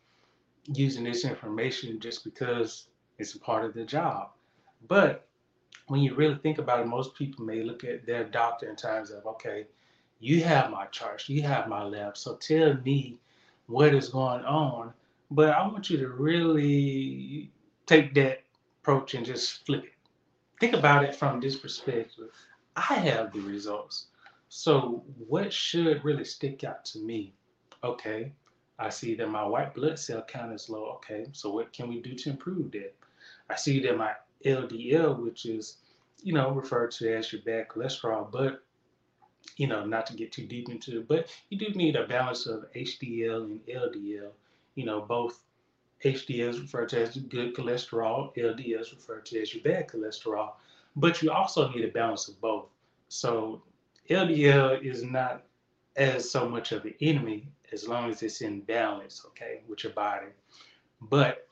using 0.72 1.04
this 1.04 1.24
information 1.24 2.00
just 2.00 2.24
because 2.24 2.88
it's 3.18 3.34
a 3.34 3.40
part 3.40 3.64
of 3.64 3.74
the 3.74 3.84
job. 3.84 4.30
But 4.88 5.26
when 5.88 6.00
you 6.00 6.14
really 6.14 6.36
think 6.36 6.58
about 6.58 6.80
it, 6.80 6.86
most 6.86 7.14
people 7.14 7.44
may 7.44 7.62
look 7.62 7.84
at 7.84 8.06
their 8.06 8.24
doctor 8.24 8.68
in 8.68 8.76
terms 8.76 9.10
of, 9.10 9.26
okay, 9.26 9.66
you 10.18 10.42
have 10.42 10.70
my 10.70 10.86
charts, 10.86 11.28
you 11.28 11.42
have 11.42 11.68
my 11.68 11.84
lab, 11.84 12.16
so 12.16 12.36
tell 12.36 12.74
me 12.84 13.18
what 13.66 13.94
is 13.94 14.08
going 14.08 14.44
on 14.44 14.92
but 15.30 15.50
I 15.50 15.66
want 15.66 15.90
you 15.90 15.98
to 15.98 16.08
really 16.08 17.50
take 17.86 18.14
that 18.14 18.42
approach 18.82 19.14
and 19.14 19.26
just 19.26 19.66
flip 19.66 19.84
it. 19.84 19.92
Think 20.60 20.74
about 20.74 21.04
it 21.04 21.14
from 21.14 21.40
this 21.40 21.56
perspective. 21.56 22.30
I 22.76 22.94
have 22.94 23.32
the 23.32 23.40
results. 23.40 24.06
So, 24.48 25.04
what 25.28 25.52
should 25.52 26.04
really 26.04 26.24
stick 26.24 26.64
out 26.64 26.84
to 26.86 26.98
me? 26.98 27.34
Okay, 27.82 28.32
I 28.78 28.88
see 28.88 29.14
that 29.16 29.28
my 29.28 29.44
white 29.44 29.74
blood 29.74 29.98
cell 29.98 30.22
count 30.22 30.52
is 30.52 30.68
low. 30.68 30.86
Okay, 30.96 31.26
so 31.32 31.50
what 31.50 31.72
can 31.72 31.88
we 31.88 32.00
do 32.00 32.14
to 32.14 32.30
improve 32.30 32.70
that? 32.72 32.94
I 33.50 33.56
see 33.56 33.80
that 33.80 33.96
my 33.96 34.12
LDL, 34.44 35.18
which 35.18 35.46
is, 35.46 35.78
you 36.22 36.32
know, 36.32 36.50
referred 36.50 36.90
to 36.92 37.14
as 37.14 37.32
your 37.32 37.42
bad 37.42 37.68
cholesterol, 37.68 38.30
but, 38.30 38.62
you 39.56 39.66
know, 39.66 39.84
not 39.84 40.06
to 40.06 40.14
get 40.14 40.32
too 40.32 40.46
deep 40.46 40.68
into 40.68 41.00
it, 41.00 41.08
but 41.08 41.28
you 41.50 41.58
do 41.58 41.68
need 41.70 41.96
a 41.96 42.06
balance 42.06 42.46
of 42.46 42.66
HDL 42.74 43.44
and 43.44 43.60
LDL 43.66 44.30
you 44.76 44.84
know, 44.84 45.00
both 45.00 45.40
HDL 46.04 46.50
is 46.50 46.60
referred 46.60 46.90
to 46.90 47.02
as 47.02 47.16
good 47.16 47.56
cholesterol, 47.56 48.36
LDL 48.36 48.80
is 48.80 48.92
referred 48.92 49.26
to 49.26 49.42
as 49.42 49.52
your 49.52 49.64
bad 49.64 49.88
cholesterol, 49.88 50.52
but 50.94 51.20
you 51.20 51.32
also 51.32 51.68
need 51.70 51.84
a 51.84 51.88
balance 51.88 52.28
of 52.28 52.40
both. 52.40 52.66
So 53.08 53.62
LDL 54.08 54.82
is 54.82 55.02
not 55.02 55.42
as 55.96 56.30
so 56.30 56.48
much 56.48 56.72
of 56.72 56.82
the 56.82 56.94
enemy 57.00 57.48
as 57.72 57.88
long 57.88 58.10
as 58.10 58.22
it's 58.22 58.40
in 58.40 58.60
balance, 58.60 59.22
okay, 59.26 59.62
with 59.68 59.84
your 59.84 59.92
body. 59.92 60.28
But 61.00 61.48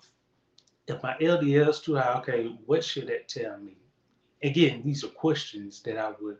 if 0.86 1.02
my 1.02 1.14
LDL 1.20 1.68
is 1.68 1.80
too 1.80 1.96
high, 1.96 2.14
okay, 2.18 2.54
what 2.66 2.84
should 2.84 3.08
that 3.08 3.28
tell 3.28 3.58
me? 3.58 3.76
Again, 4.42 4.82
these 4.84 5.02
are 5.04 5.08
questions 5.08 5.80
that 5.82 5.98
I 5.98 6.12
would, 6.20 6.36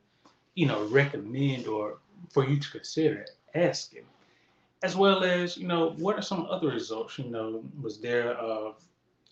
you 0.55 0.67
know, 0.67 0.85
recommend 0.87 1.67
or 1.67 1.99
for 2.31 2.47
you 2.47 2.61
to 2.61 2.71
consider 2.71 3.27
asking 3.55 4.05
as 4.85 4.95
well 4.95 5.25
as 5.25 5.57
you 5.57 5.67
know 5.67 5.91
what 5.97 6.19
are 6.19 6.23
some 6.23 6.47
other 6.51 6.69
results 6.69 7.19
you 7.19 7.31
know 7.31 7.65
was 7.81 8.01
there 8.01 8.39
uh 8.39 8.73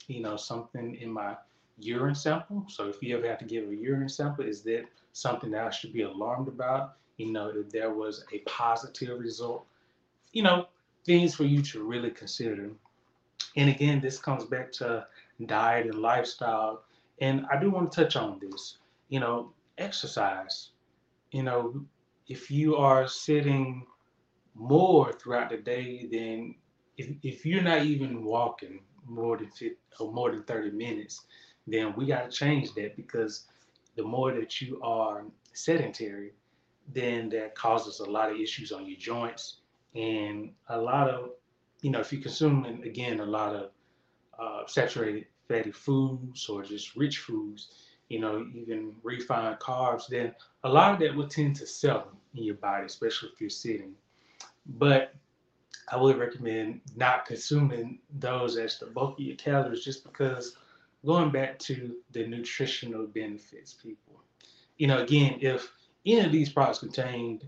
you 0.06 0.20
know 0.20 0.36
something 0.36 0.94
in 0.96 1.12
my 1.12 1.36
urine 1.78 2.14
sample. 2.14 2.64
So 2.68 2.88
if 2.88 3.02
you 3.02 3.16
ever 3.16 3.28
have 3.28 3.38
to 3.38 3.44
give 3.44 3.68
a 3.68 3.74
urine 3.74 4.08
sample 4.08 4.44
is 4.44 4.62
that 4.62 4.84
something 5.12 5.50
that 5.50 5.66
i 5.66 5.70
should 5.70 5.92
be 5.92 6.02
alarmed 6.02 6.48
about? 6.48 6.96
You 7.16 7.32
know 7.32 7.52
if 7.54 7.70
there 7.70 7.92
was 7.92 8.24
a 8.32 8.38
positive 8.40 9.18
result. 9.18 9.66
You 10.32 10.42
know 10.42 10.66
things 11.04 11.34
for 11.34 11.44
you 11.44 11.62
to 11.62 11.82
really 11.84 12.10
consider. 12.10 12.70
And 13.56 13.70
again 13.70 14.00
this 14.00 14.18
comes 14.18 14.44
back 14.44 14.72
to 14.72 15.06
diet 15.46 15.86
and 15.86 15.96
lifestyle. 16.00 16.82
And 17.20 17.46
i 17.52 17.60
do 17.60 17.70
want 17.70 17.92
to 17.92 18.04
touch 18.04 18.16
on 18.16 18.40
this. 18.40 18.78
You 19.08 19.20
know 19.20 19.52
exercise. 19.78 20.70
You 21.30 21.42
know 21.42 21.84
if 22.28 22.50
you 22.50 22.76
are 22.76 23.08
sitting 23.08 23.86
more 24.54 25.12
throughout 25.12 25.50
the 25.50 25.56
day 25.56 26.06
than 26.10 26.54
if, 26.98 27.08
if 27.22 27.46
you're 27.46 27.62
not 27.62 27.84
even 27.84 28.24
walking 28.24 28.80
more 29.06 29.36
than 29.36 29.48
50 29.48 29.76
or 29.98 30.12
more 30.12 30.30
than 30.30 30.42
30 30.44 30.70
minutes, 30.70 31.24
then 31.66 31.94
we 31.96 32.06
got 32.06 32.30
to 32.30 32.36
change 32.36 32.74
that 32.74 32.96
because 32.96 33.44
the 33.96 34.02
more 34.02 34.32
that 34.32 34.60
you 34.60 34.80
are 34.82 35.24
sedentary, 35.52 36.32
then 36.92 37.28
that 37.30 37.54
causes 37.54 38.00
a 38.00 38.10
lot 38.10 38.30
of 38.30 38.38
issues 38.38 38.72
on 38.72 38.86
your 38.86 38.98
joints 38.98 39.58
and 39.94 40.52
a 40.68 40.78
lot 40.78 41.08
of, 41.08 41.30
you 41.82 41.90
know, 41.90 42.00
if 42.00 42.12
you 42.12 42.18
consume 42.18 42.64
again 42.84 43.20
a 43.20 43.24
lot 43.24 43.54
of 43.54 43.70
uh, 44.38 44.66
saturated 44.66 45.26
fatty 45.48 45.70
foods 45.70 46.48
or 46.48 46.62
just 46.62 46.96
rich 46.96 47.18
foods, 47.18 47.68
you 48.08 48.18
know, 48.18 48.46
even 48.54 48.94
refined 49.02 49.58
carbs, 49.58 50.06
then 50.08 50.34
a 50.64 50.68
lot 50.68 50.94
of 50.94 51.00
that 51.00 51.14
will 51.14 51.28
tend 51.28 51.56
to 51.56 51.66
settle 51.66 52.12
in 52.34 52.44
your 52.44 52.54
body, 52.56 52.86
especially 52.86 53.30
if 53.32 53.40
you're 53.40 53.50
sitting. 53.50 53.92
But 54.66 55.14
I 55.90 55.96
would 55.96 56.18
recommend 56.18 56.80
not 56.96 57.26
consuming 57.26 57.98
those 58.18 58.56
as 58.56 58.78
the 58.78 58.86
bulk 58.86 59.18
of 59.18 59.24
your 59.24 59.36
calories 59.36 59.84
just 59.84 60.04
because 60.04 60.56
going 61.04 61.30
back 61.30 61.58
to 61.60 61.96
the 62.12 62.26
nutritional 62.26 63.06
benefits, 63.06 63.74
people. 63.74 64.22
You 64.76 64.86
know, 64.86 65.02
again, 65.02 65.38
if 65.40 65.70
any 66.06 66.20
of 66.24 66.32
these 66.32 66.50
products 66.50 66.78
contained, 66.80 67.44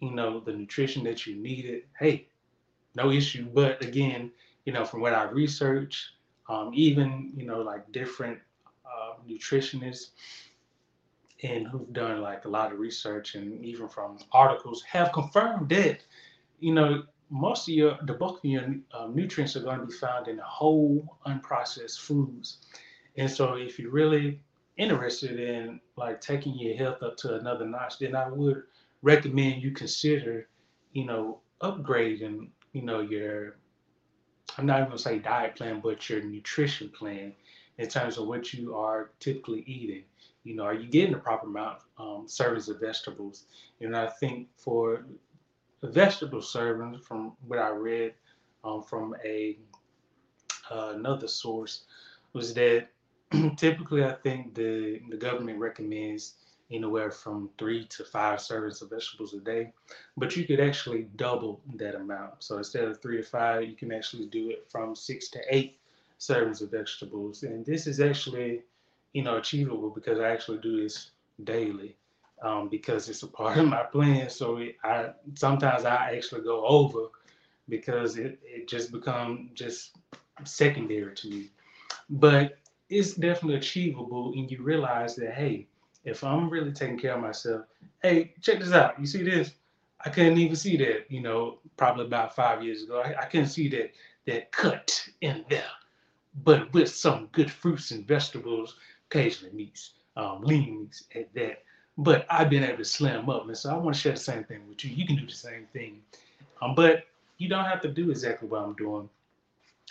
you 0.00 0.10
know, 0.10 0.40
the 0.40 0.52
nutrition 0.52 1.04
that 1.04 1.26
you 1.26 1.36
needed, 1.36 1.84
hey, 1.98 2.28
no 2.94 3.10
issue. 3.10 3.46
But 3.52 3.82
again, 3.82 4.30
you 4.64 4.72
know, 4.72 4.84
from 4.84 5.00
what 5.00 5.14
I 5.14 5.24
researched, 5.24 6.04
um, 6.48 6.70
even 6.74 7.32
you 7.36 7.46
know, 7.46 7.60
like 7.60 7.90
different 7.92 8.38
uh, 8.84 9.14
nutritionists 9.28 10.10
and 11.42 11.66
who've 11.66 11.92
done 11.92 12.20
like 12.22 12.44
a 12.44 12.48
lot 12.48 12.72
of 12.72 12.78
research 12.78 13.34
and 13.34 13.64
even 13.64 13.88
from 13.88 14.18
articles 14.32 14.82
have 14.82 15.12
confirmed 15.12 15.68
that 15.68 16.00
you 16.60 16.72
know 16.72 17.02
most 17.28 17.68
of 17.68 17.74
your 17.74 17.98
the 18.04 18.14
bulk 18.14 18.38
of 18.38 18.44
your 18.44 18.64
um, 18.94 19.14
nutrients 19.14 19.54
are 19.56 19.60
going 19.60 19.80
to 19.80 19.86
be 19.86 19.92
found 19.92 20.28
in 20.28 20.38
whole 20.38 21.18
unprocessed 21.26 22.00
foods 22.00 22.58
and 23.16 23.30
so 23.30 23.54
if 23.54 23.78
you're 23.78 23.90
really 23.90 24.40
interested 24.76 25.38
in 25.40 25.80
like 25.96 26.20
taking 26.20 26.58
your 26.58 26.76
health 26.76 27.02
up 27.02 27.16
to 27.16 27.36
another 27.36 27.66
notch 27.66 27.98
then 27.98 28.14
i 28.14 28.28
would 28.28 28.62
recommend 29.02 29.62
you 29.62 29.70
consider 29.70 30.48
you 30.92 31.04
know 31.04 31.40
upgrading 31.62 32.48
you 32.72 32.82
know 32.82 33.00
your 33.00 33.56
i'm 34.58 34.66
not 34.66 34.80
even 34.80 34.92
to 34.92 34.98
say 34.98 35.18
diet 35.18 35.54
plan 35.56 35.80
but 35.80 36.08
your 36.08 36.22
nutrition 36.22 36.88
plan 36.90 37.32
in 37.78 37.88
terms 37.88 38.18
of 38.18 38.26
what 38.26 38.52
you 38.52 38.74
are 38.74 39.10
typically 39.20 39.62
eating 39.66 40.04
you 40.46 40.54
know, 40.54 40.62
are 40.62 40.74
you 40.74 40.86
getting 40.86 41.10
the 41.12 41.18
proper 41.18 41.48
amount 41.48 41.78
um, 41.98 42.26
servings 42.28 42.68
of 42.68 42.78
vegetables? 42.78 43.46
And 43.80 43.96
I 43.96 44.06
think 44.06 44.46
for 44.56 45.04
vegetable 45.82 46.38
servings, 46.38 47.02
from 47.02 47.32
what 47.48 47.58
I 47.58 47.70
read 47.70 48.14
um, 48.62 48.84
from 48.84 49.16
a 49.24 49.58
uh, 50.70 50.92
another 50.94 51.26
source, 51.26 51.82
was 52.32 52.54
that 52.54 52.88
typically 53.56 54.04
I 54.04 54.12
think 54.12 54.54
the 54.54 55.00
the 55.10 55.16
government 55.16 55.58
recommends 55.58 56.34
anywhere 56.70 57.10
from 57.12 57.48
three 57.58 57.84
to 57.86 58.04
five 58.04 58.40
servings 58.40 58.82
of 58.82 58.90
vegetables 58.90 59.34
a 59.34 59.40
day, 59.40 59.72
but 60.16 60.36
you 60.36 60.44
could 60.44 60.58
actually 60.60 61.06
double 61.14 61.60
that 61.76 61.94
amount. 61.94 62.32
So 62.40 62.58
instead 62.58 62.84
of 62.84 63.00
three 63.00 63.18
to 63.18 63.22
five, 63.22 63.64
you 63.68 63.76
can 63.76 63.92
actually 63.92 64.26
do 64.26 64.50
it 64.50 64.66
from 64.68 64.96
six 64.96 65.28
to 65.30 65.40
eight 65.48 65.78
servings 66.18 66.60
of 66.62 66.72
vegetables. 66.72 67.44
And 67.44 67.64
this 67.64 67.86
is 67.86 68.00
actually 68.00 68.62
you 69.16 69.22
know, 69.22 69.38
achievable 69.38 69.88
because 69.88 70.20
I 70.20 70.28
actually 70.28 70.58
do 70.58 70.82
this 70.82 71.10
daily 71.42 71.96
um, 72.42 72.68
because 72.68 73.08
it's 73.08 73.22
a 73.22 73.26
part 73.26 73.56
of 73.56 73.66
my 73.66 73.82
plan. 73.84 74.28
So 74.28 74.58
it, 74.58 74.76
I 74.84 75.12
sometimes 75.34 75.86
I 75.86 76.14
actually 76.14 76.42
go 76.42 76.66
over 76.66 77.06
because 77.66 78.18
it, 78.18 78.38
it 78.44 78.68
just 78.68 78.92
become 78.92 79.48
just 79.54 79.96
secondary 80.44 81.14
to 81.14 81.30
me. 81.30 81.48
But 82.10 82.58
it's 82.88 83.14
definitely 83.14 83.56
achievable 83.56 84.32
and 84.36 84.50
you 84.50 84.62
realize 84.62 85.16
that 85.16 85.34
hey, 85.34 85.66
if 86.04 86.22
I'm 86.22 86.48
really 86.48 86.72
taking 86.72 86.98
care 86.98 87.14
of 87.14 87.20
myself, 87.20 87.62
hey, 88.02 88.32
check 88.40 88.60
this 88.60 88.72
out. 88.72 88.98
You 88.98 89.06
see 89.06 89.22
this? 89.22 89.52
I 90.04 90.10
couldn't 90.10 90.38
even 90.38 90.56
see 90.56 90.76
that, 90.76 91.10
you 91.10 91.20
know, 91.20 91.58
probably 91.76 92.06
about 92.06 92.36
five 92.36 92.62
years 92.62 92.84
ago. 92.84 93.00
I, 93.00 93.22
I 93.22 93.24
couldn't 93.26 93.48
see 93.48 93.68
that 93.70 93.90
that 94.26 94.52
cut 94.52 95.08
in 95.20 95.44
there. 95.48 95.64
But 96.44 96.72
with 96.72 96.94
some 96.94 97.28
good 97.32 97.50
fruits 97.50 97.90
and 97.92 98.06
vegetables, 98.06 98.76
occasionally 99.10 99.54
meats, 99.54 99.92
um, 100.16 100.42
lean 100.42 100.80
meats 100.80 101.04
at 101.14 101.32
that. 101.34 101.62
But 101.98 102.26
I've 102.28 102.50
been 102.50 102.62
able 102.62 102.78
to 102.78 102.84
slim 102.84 103.30
up, 103.30 103.46
and 103.46 103.56
so 103.56 103.70
I 103.70 103.76
want 103.78 103.96
to 103.96 104.00
share 104.00 104.12
the 104.12 104.18
same 104.18 104.44
thing 104.44 104.68
with 104.68 104.84
you. 104.84 104.90
You 104.90 105.06
can 105.06 105.16
do 105.16 105.26
the 105.26 105.32
same 105.32 105.66
thing, 105.72 106.02
um, 106.60 106.74
but 106.74 107.04
you 107.38 107.48
don't 107.48 107.64
have 107.64 107.80
to 107.82 107.88
do 107.88 108.10
exactly 108.10 108.48
what 108.48 108.62
I'm 108.62 108.74
doing. 108.74 109.08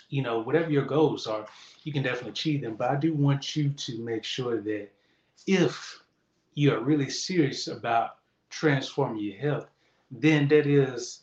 You 0.08 0.22
know, 0.22 0.40
whatever 0.40 0.70
your 0.70 0.84
goals 0.84 1.26
are, 1.26 1.46
you 1.82 1.92
can 1.92 2.02
definitely 2.02 2.30
achieve 2.30 2.62
them. 2.62 2.76
But 2.76 2.90
I 2.90 2.96
do 2.96 3.14
want 3.14 3.56
you 3.56 3.70
to 3.70 3.98
make 3.98 4.24
sure 4.24 4.60
that 4.60 4.88
if 5.46 6.02
you 6.54 6.72
are 6.72 6.80
really 6.80 7.10
serious 7.10 7.68
about 7.68 8.16
transforming 8.50 9.22
your 9.22 9.36
health, 9.36 9.68
then 10.10 10.48
that 10.48 10.66
is 10.66 11.22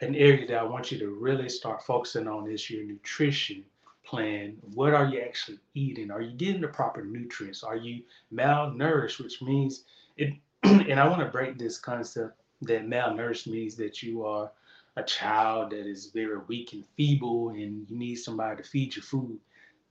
an 0.00 0.14
area 0.14 0.46
that 0.46 0.58
I 0.58 0.62
want 0.62 0.92
you 0.92 0.98
to 0.98 1.08
really 1.08 1.48
start 1.48 1.82
focusing 1.82 2.28
on 2.28 2.50
is 2.50 2.68
your 2.68 2.84
nutrition 2.84 3.64
plan. 4.04 4.56
What 4.74 4.94
are 4.94 5.06
you 5.06 5.20
actually 5.20 5.58
eating? 5.74 6.10
Are 6.10 6.20
you 6.20 6.36
getting 6.36 6.60
the 6.60 6.68
proper 6.68 7.04
nutrients? 7.04 7.62
Are 7.62 7.76
you 7.76 8.02
malnourished, 8.32 9.20
which 9.20 9.42
means 9.42 9.84
it, 10.16 10.34
and 10.62 11.00
I 11.00 11.08
want 11.08 11.20
to 11.20 11.28
break 11.28 11.58
this 11.58 11.78
concept 11.78 12.40
that 12.62 12.86
malnourished 12.86 13.46
means 13.46 13.76
that 13.76 14.02
you 14.02 14.24
are 14.24 14.50
a 14.96 15.02
child 15.02 15.70
that 15.70 15.86
is 15.86 16.06
very 16.06 16.38
weak 16.48 16.72
and 16.72 16.84
feeble 16.96 17.50
and 17.50 17.88
you 17.88 17.96
need 17.96 18.16
somebody 18.16 18.62
to 18.62 18.68
feed 18.68 18.96
your 18.96 19.02
food. 19.02 19.38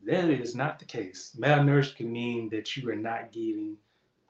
That 0.04 0.30
is 0.30 0.56
not 0.56 0.80
the 0.80 0.86
case. 0.86 1.36
Malnourished 1.40 1.96
can 1.96 2.12
mean 2.12 2.50
that 2.50 2.76
you 2.76 2.90
are 2.90 2.96
not 2.96 3.32
getting 3.32 3.78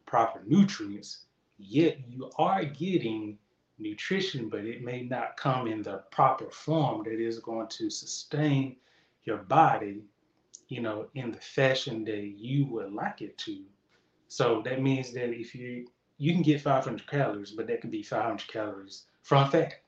proper 0.06 0.42
nutrients, 0.46 1.26
yet 1.58 1.98
you 2.08 2.30
are 2.38 2.64
getting 2.64 3.38
nutrition, 3.78 4.50
but 4.50 4.66
it 4.66 4.84
may 4.84 5.04
not 5.04 5.38
come 5.38 5.68
in 5.68 5.82
the 5.82 6.04
proper 6.12 6.50
form 6.50 7.04
that 7.04 7.20
is 7.20 7.40
going 7.40 7.68
to 7.68 7.90
sustain 7.90 8.76
your 9.26 9.38
body, 9.38 10.02
you 10.70 10.82
know, 10.82 11.08
in 11.16 11.32
the 11.32 11.40
fashion 11.40 12.04
that 12.06 12.24
you 12.38 12.66
would 12.66 12.94
like 12.94 13.22
it 13.22 13.38
to. 13.40 13.64
So 14.28 14.62
that 14.66 14.82
means 14.82 15.12
that 15.14 15.32
if 15.34 15.54
you 15.56 15.88
you 16.18 16.32
can 16.34 16.44
get 16.44 16.62
500 16.62 17.06
calories, 17.08 17.52
but 17.52 17.68
that 17.68 17.82
can 17.82 17.90
be 17.90 18.02
500 18.02 18.48
calories 18.48 19.04
from 19.22 19.52
fat, 19.52 19.82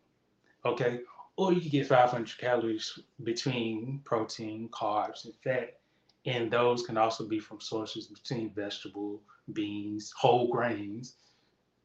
okay? 0.68 1.02
Or 1.36 1.54
you 1.54 1.62
can 1.62 1.70
get 1.70 1.88
500 1.88 2.38
calories 2.38 3.00
between 3.24 4.02
protein, 4.06 4.70
carbs, 4.70 5.26
and 5.26 5.36
fat, 5.44 5.80
and 6.26 6.52
those 6.52 6.84
can 6.84 6.98
also 6.98 7.26
be 7.26 7.40
from 7.40 7.62
sources 7.62 8.08
between 8.08 8.50
vegetable, 8.50 9.22
beans, 9.54 10.14
whole 10.18 10.50
grains, 10.50 11.16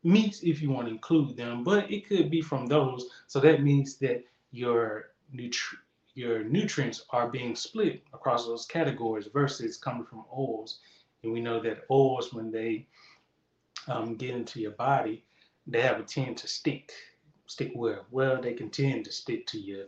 meats 0.03 0.40
if 0.42 0.61
you 0.61 0.71
want 0.71 0.88
to 0.88 0.92
include 0.92 1.37
them, 1.37 1.62
but 1.62 1.90
it 1.90 2.09
could 2.09 2.31
be 2.31 2.42
from 2.42 2.66
those. 2.66 3.07
So 3.27 3.40
that 3.40 3.62
means 3.62 3.97
that 3.97 4.25
your 4.51 5.12
nutri- 5.35 5.79
your 6.14 6.45
nutrients 6.45 7.05
are 7.11 7.31
being 7.31 7.57
split 7.57 8.03
across 8.12 8.47
those 8.47 8.66
categories 8.66 9.29
versus 9.33 9.79
coming 9.79 10.05
from 10.05 10.25
oils. 10.37 10.81
And 11.23 11.33
we 11.33 11.40
know 11.40 11.61
that 11.62 11.85
oils, 11.90 12.35
when 12.35 12.51
they 12.51 12.87
um, 13.88 14.16
get 14.16 14.31
into 14.31 14.61
your 14.61 14.73
body, 14.73 15.25
they 15.66 15.81
have 15.81 16.01
a 16.01 16.03
tend 16.03 16.37
to 16.38 16.49
stick. 16.49 16.92
Stick 17.53 17.73
where? 17.75 18.01
Well, 18.11 18.41
they 18.41 18.55
can 18.55 18.71
tend 18.71 19.05
to 19.05 19.12
stick 19.12 19.47
to 19.49 19.59
your 19.59 19.85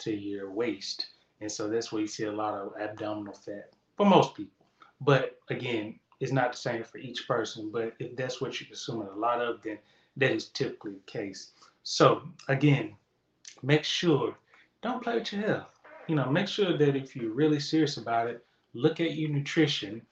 to 0.00 0.12
your 0.14 0.50
waist, 0.50 1.06
and 1.40 1.50
so 1.50 1.66
that's 1.66 1.90
where 1.90 2.02
you 2.02 2.08
see 2.08 2.24
a 2.24 2.30
lot 2.30 2.52
of 2.52 2.74
abdominal 2.78 3.32
fat 3.32 3.70
for 3.96 4.04
most 4.04 4.34
people. 4.34 4.66
But 5.00 5.38
again, 5.48 5.98
it's 6.20 6.30
not 6.30 6.52
the 6.52 6.58
same 6.58 6.84
for 6.84 6.98
each 6.98 7.26
person. 7.26 7.70
But 7.72 7.94
if 7.98 8.14
that's 8.16 8.42
what 8.42 8.60
you're 8.60 8.66
consuming 8.66 9.08
a 9.08 9.18
lot 9.18 9.40
of, 9.40 9.62
then 9.62 9.78
that 10.18 10.30
is 10.30 10.48
typically 10.48 10.92
the 10.92 11.10
case. 11.10 11.52
So 11.84 12.20
again, 12.48 12.94
make 13.62 13.84
sure 13.84 14.36
don't 14.82 15.02
play 15.02 15.14
with 15.14 15.32
your 15.32 15.40
health. 15.40 15.80
You 16.08 16.16
know, 16.16 16.30
make 16.30 16.48
sure 16.48 16.76
that 16.76 16.96
if 16.96 17.16
you're 17.16 17.32
really 17.32 17.60
serious 17.60 17.96
about 17.96 18.28
it, 18.28 18.44
look 18.74 19.00
at 19.00 19.14
your 19.14 19.30
nutrition 19.30 20.02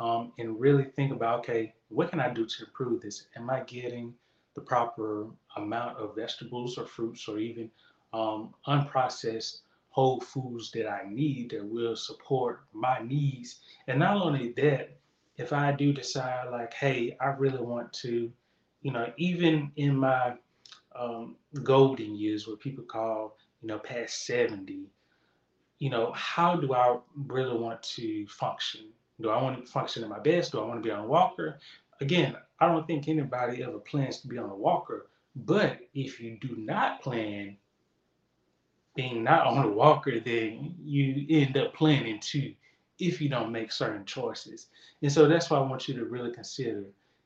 um, 0.00 0.32
and 0.38 0.58
really 0.58 0.84
think 0.84 1.12
about, 1.12 1.40
okay, 1.40 1.74
what 1.90 2.08
can 2.08 2.18
I 2.18 2.32
do 2.32 2.46
to 2.46 2.64
improve 2.64 3.02
this? 3.02 3.26
Am 3.36 3.50
I 3.50 3.60
getting 3.60 4.14
the 4.56 4.60
proper 4.60 5.28
amount 5.56 5.98
of 5.98 6.16
vegetables 6.16 6.76
or 6.78 6.86
fruits 6.86 7.28
or 7.28 7.38
even 7.38 7.70
um, 8.12 8.52
unprocessed 8.66 9.60
whole 9.90 10.20
foods 10.20 10.70
that 10.72 10.88
I 10.88 11.02
need 11.08 11.50
that 11.50 11.64
will 11.64 11.94
support 11.94 12.62
my 12.72 12.98
needs? 13.00 13.60
And 13.86 14.00
not 14.00 14.16
only 14.16 14.52
that, 14.56 14.96
if 15.36 15.52
I 15.52 15.70
do 15.70 15.92
decide 15.92 16.50
like, 16.50 16.74
hey, 16.74 17.16
I 17.20 17.26
really 17.26 17.62
want 17.62 17.92
to, 18.04 18.32
you 18.82 18.92
know, 18.92 19.12
even 19.16 19.70
in 19.76 19.96
my 19.96 20.34
um, 20.98 21.36
golden 21.62 22.16
years, 22.16 22.48
what 22.48 22.58
people 22.58 22.84
call 22.84 23.36
you 23.66 23.68
know, 23.68 23.78
past 23.78 24.26
70, 24.26 24.86
you 25.78 25.90
know, 25.90 26.12
how 26.12 26.56
do 26.56 26.72
I 26.72 26.98
really 27.26 27.56
want 27.58 27.82
to 27.82 28.26
function? 28.28 28.88
Do 29.20 29.30
I 29.30 29.42
want 29.42 29.64
to 29.64 29.70
function 29.70 30.02
at 30.02 30.08
my 30.08 30.18
best? 30.18 30.52
Do 30.52 30.60
I 30.60 30.64
want 30.64 30.82
to 30.82 30.86
be 30.86 30.92
on 30.92 31.04
a 31.04 31.06
walker? 31.06 31.58
Again, 32.00 32.36
I 32.60 32.66
don't 32.66 32.86
think 32.86 33.08
anybody 33.08 33.62
ever 33.62 33.78
plans 33.78 34.20
to 34.20 34.28
be 34.28 34.38
on 34.38 34.50
a 34.50 34.56
walker. 34.56 35.08
But 35.34 35.80
if 35.94 36.20
you 36.20 36.38
do 36.40 36.54
not 36.56 37.02
plan 37.02 37.56
being 38.94 39.22
not 39.22 39.46
on 39.46 39.64
a 39.64 39.68
walker, 39.68 40.18
then 40.18 40.74
you 40.82 41.26
end 41.28 41.56
up 41.58 41.74
planning 41.74 42.18
to 42.20 42.54
if 42.98 43.20
you 43.20 43.28
don't 43.28 43.52
make 43.52 43.70
certain 43.70 44.06
choices. 44.06 44.68
And 45.02 45.12
so 45.12 45.28
that's 45.28 45.50
why 45.50 45.58
I 45.58 45.60
want 45.68 45.86
you 45.86 45.94
to 45.96 46.06
really 46.06 46.32
consider, 46.32 46.84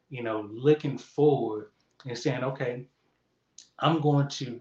you 0.09 0.24
know, 0.24 0.48
looking 0.52 0.98
forward 0.98 1.70
and 2.06 2.18
saying, 2.18 2.42
okay, 2.42 2.87
I'm 3.78 4.00
going 4.00 4.26
to 4.28 4.61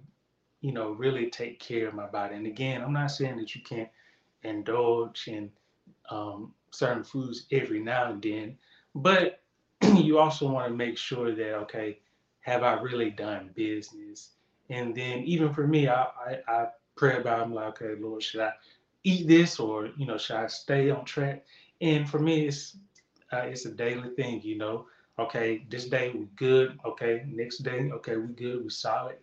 you 0.62 0.72
know, 0.74 0.92
really 0.92 1.30
take 1.30 1.60
care 1.60 1.88
of 1.88 1.94
my 1.94 2.08
body. 2.08 2.36
And 2.36 2.46
again, 2.46 2.82
I'm 2.82 2.94
not 2.94 3.12
saying 3.12 3.38
that 3.38 3.56
you 3.56 3.62
can't 3.62 3.90
indulge 4.44 5.28
in 5.28 5.52
um, 6.10 6.54
certain 6.72 7.04
foods 7.04 7.46
every 7.52 7.80
now 7.80 8.12
and 8.12 8.22
then, 8.22 8.58
but 8.96 9.42
you 10.04 10.20
also 10.20 10.50
want 10.50 10.68
to 10.68 10.74
make 10.74 10.98
sure 10.98 11.34
that, 11.36 11.56
okay, 11.56 12.00
have 12.42 12.64
I 12.64 12.74
really 12.82 13.12
done 13.12 13.52
business? 13.56 14.32
And 14.70 14.96
then 14.96 15.20
even 15.20 15.54
for 15.54 15.68
me, 15.68 15.88
I, 15.88 16.04
I, 16.04 16.38
I 16.48 16.68
pray 16.96 17.18
about, 17.18 17.42
I'm 17.42 17.54
like, 17.54 17.82
okay, 17.82 18.00
Lord, 18.00 18.24
should 18.24 18.42
I 18.42 18.54
eat 19.04 19.28
this 19.28 19.60
or, 19.60 19.90
you 19.98 20.06
know, 20.06 20.18
should 20.18 20.38
I 20.38 20.48
stay 20.48 20.90
on 20.90 21.06
track? 21.06 21.44
And 21.82 22.10
for 22.10 22.20
me, 22.20 22.48
it's, 22.48 22.78
uh, 23.32 23.44
it's 23.46 23.66
a 23.66 23.72
daily 23.72 24.10
thing, 24.16 24.42
you 24.44 24.58
know, 24.58 24.86
okay, 25.20 25.66
this 25.70 25.86
day 25.86 26.12
we 26.12 26.28
good. 26.36 26.80
Okay. 26.86 27.26
Next 27.28 27.60
day, 27.60 27.90
okay, 27.92 28.16
we 28.18 28.28
good. 28.34 28.64
We 28.64 28.70
solid 28.70 29.18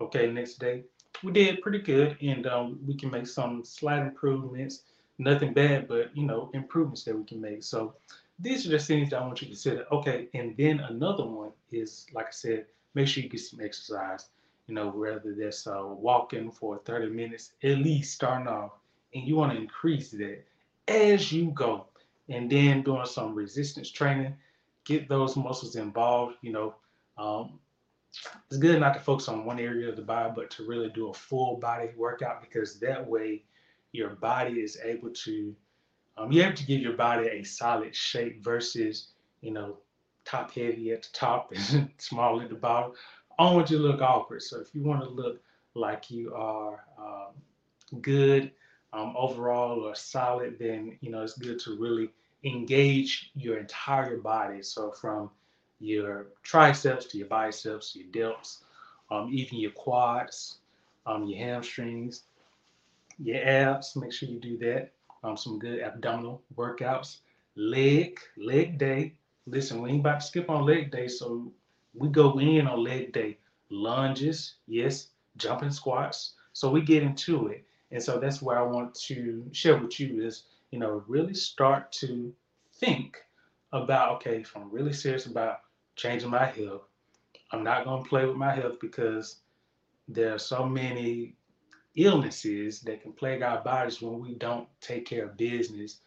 Okay, 0.00 0.26
next 0.32 0.58
day, 0.58 0.82
we 1.22 1.30
did 1.30 1.62
pretty 1.62 1.78
good, 1.78 2.16
and 2.20 2.44
um, 2.48 2.80
we 2.84 2.96
can 2.96 3.10
make 3.10 3.26
some 3.26 3.64
slight 3.64 4.02
improvements. 4.02 4.82
Nothing 5.18 5.52
bad, 5.52 5.86
but 5.86 6.16
you 6.16 6.24
know, 6.24 6.50
improvements 6.54 7.04
that 7.04 7.16
we 7.16 7.24
can 7.24 7.40
make. 7.40 7.62
So 7.62 7.94
these 8.42 8.66
are 8.66 8.70
the 8.70 8.78
things 8.78 9.10
that 9.10 9.22
I 9.22 9.26
want 9.26 9.40
you 9.40 9.46
to 9.46 9.52
consider. 9.52 9.86
Okay, 9.92 10.28
and 10.34 10.56
then 10.56 10.80
another 10.80 11.24
one 11.24 11.52
is, 11.70 12.06
like 12.12 12.26
I 12.26 12.32
said, 12.32 12.66
make 12.94 13.06
sure 13.08 13.22
you 13.22 13.28
get 13.28 13.40
some 13.40 13.60
exercise. 13.60 14.28
You 14.66 14.74
know, 14.74 14.88
whether 14.90 15.34
that's 15.36 15.66
uh, 15.66 15.82
walking 15.84 16.50
for 16.50 16.78
30 16.84 17.10
minutes, 17.10 17.52
at 17.62 17.78
least 17.78 18.14
starting 18.14 18.48
off, 18.48 18.72
and 19.14 19.26
you 19.26 19.36
want 19.36 19.52
to 19.52 19.58
increase 19.58 20.10
that 20.10 20.44
as 20.88 21.32
you 21.32 21.50
go, 21.50 21.86
and 22.28 22.50
then 22.50 22.82
doing 22.82 23.06
some 23.06 23.34
resistance 23.34 23.90
training, 23.90 24.34
get 24.84 25.08
those 25.08 25.36
muscles 25.36 25.76
involved. 25.76 26.36
You 26.42 26.52
know, 26.52 26.74
um, 27.18 27.60
it's 28.48 28.58
good 28.58 28.80
not 28.80 28.94
to 28.94 29.00
focus 29.00 29.28
on 29.28 29.44
one 29.44 29.58
area 29.58 29.88
of 29.88 29.96
the 29.96 30.02
body, 30.02 30.32
but 30.34 30.50
to 30.52 30.66
really 30.66 30.90
do 30.90 31.10
a 31.10 31.14
full 31.14 31.56
body 31.56 31.90
workout 31.96 32.40
because 32.40 32.78
that 32.80 33.06
way 33.06 33.44
your 33.92 34.10
body 34.10 34.60
is 34.60 34.78
able 34.84 35.10
to 35.10 35.54
um, 36.16 36.30
you 36.30 36.42
have 36.42 36.54
to 36.56 36.66
give 36.66 36.80
your 36.80 36.92
body 36.96 37.28
a 37.28 37.42
solid 37.42 37.94
shape 37.94 38.44
versus, 38.44 39.08
you 39.40 39.50
know, 39.50 39.78
top 40.24 40.52
heavy 40.52 40.92
at 40.92 41.02
the 41.02 41.08
top 41.12 41.52
and 41.52 41.90
small 41.98 42.40
at 42.40 42.48
the 42.48 42.54
bottom. 42.54 42.92
I 43.38 43.44
don't 43.44 43.56
want 43.56 43.70
you 43.70 43.78
to 43.78 43.82
look 43.82 44.00
awkward. 44.00 44.42
So 44.42 44.60
if 44.60 44.74
you 44.74 44.82
want 44.82 45.02
to 45.02 45.08
look 45.08 45.40
like 45.74 46.10
you 46.10 46.34
are 46.34 46.84
um, 46.98 48.00
good 48.02 48.52
um, 48.92 49.14
overall 49.16 49.80
or 49.80 49.94
solid, 49.94 50.58
then 50.58 50.98
you 51.00 51.10
know 51.10 51.22
it's 51.22 51.38
good 51.38 51.58
to 51.60 51.78
really 51.78 52.10
engage 52.44 53.30
your 53.34 53.58
entire 53.58 54.18
body. 54.18 54.62
So 54.62 54.90
from 54.90 55.30
your 55.80 56.26
triceps 56.42 57.06
to 57.06 57.18
your 57.18 57.26
biceps, 57.28 57.96
your 57.96 58.06
delts, 58.08 58.58
um, 59.10 59.30
even 59.32 59.58
your 59.58 59.70
quads, 59.72 60.58
um, 61.06 61.26
your 61.26 61.38
hamstrings, 61.38 62.24
your 63.18 63.42
abs. 63.44 63.96
Make 63.96 64.12
sure 64.12 64.28
you 64.28 64.38
do 64.38 64.58
that 64.58 64.92
um, 65.22 65.36
some 65.36 65.58
good 65.58 65.80
abdominal 65.80 66.42
workouts. 66.56 67.18
Leg, 67.56 68.18
leg 68.36 68.78
day. 68.78 69.14
Listen, 69.46 69.82
we 69.82 69.90
ain't 69.90 70.00
about 70.00 70.20
to 70.20 70.26
skip 70.26 70.48
on 70.48 70.64
leg 70.64 70.90
day, 70.90 71.08
so 71.08 71.52
we 71.94 72.08
go 72.08 72.38
in 72.38 72.66
on 72.66 72.82
leg 72.82 73.12
day. 73.12 73.38
Lunges, 73.70 74.54
yes, 74.66 75.08
jumping 75.36 75.70
squats. 75.70 76.34
So 76.52 76.70
we 76.70 76.82
get 76.82 77.02
into 77.02 77.48
it. 77.48 77.64
And 77.90 78.02
so 78.02 78.18
that's 78.18 78.40
where 78.42 78.58
I 78.58 78.62
want 78.62 78.94
to 79.06 79.44
share 79.52 79.76
with 79.76 79.98
you 80.00 80.22
is, 80.22 80.44
you 80.70 80.78
know, 80.78 81.02
really 81.06 81.34
start 81.34 81.92
to 81.92 82.32
think 82.74 83.18
about, 83.72 84.16
okay, 84.16 84.40
if 84.40 84.56
I'm 84.56 84.70
really 84.70 84.92
serious 84.92 85.26
about 85.26 85.60
changing 85.96 86.30
my 86.30 86.46
health, 86.46 86.82
I'm 87.50 87.62
not 87.62 87.84
going 87.84 88.02
to 88.02 88.08
play 88.08 88.24
with 88.24 88.36
my 88.36 88.54
health 88.54 88.78
because 88.80 89.36
there 90.08 90.34
are 90.34 90.38
so 90.38 90.66
many 90.66 91.34
illnesses 91.96 92.80
that 92.80 93.02
can 93.02 93.12
plague 93.12 93.42
our 93.42 93.62
bodies 93.62 94.00
when 94.00 94.20
we 94.20 94.34
don't 94.34 94.68
take 94.80 95.06
care 95.06 95.24
of 95.24 95.36
business 95.36 95.98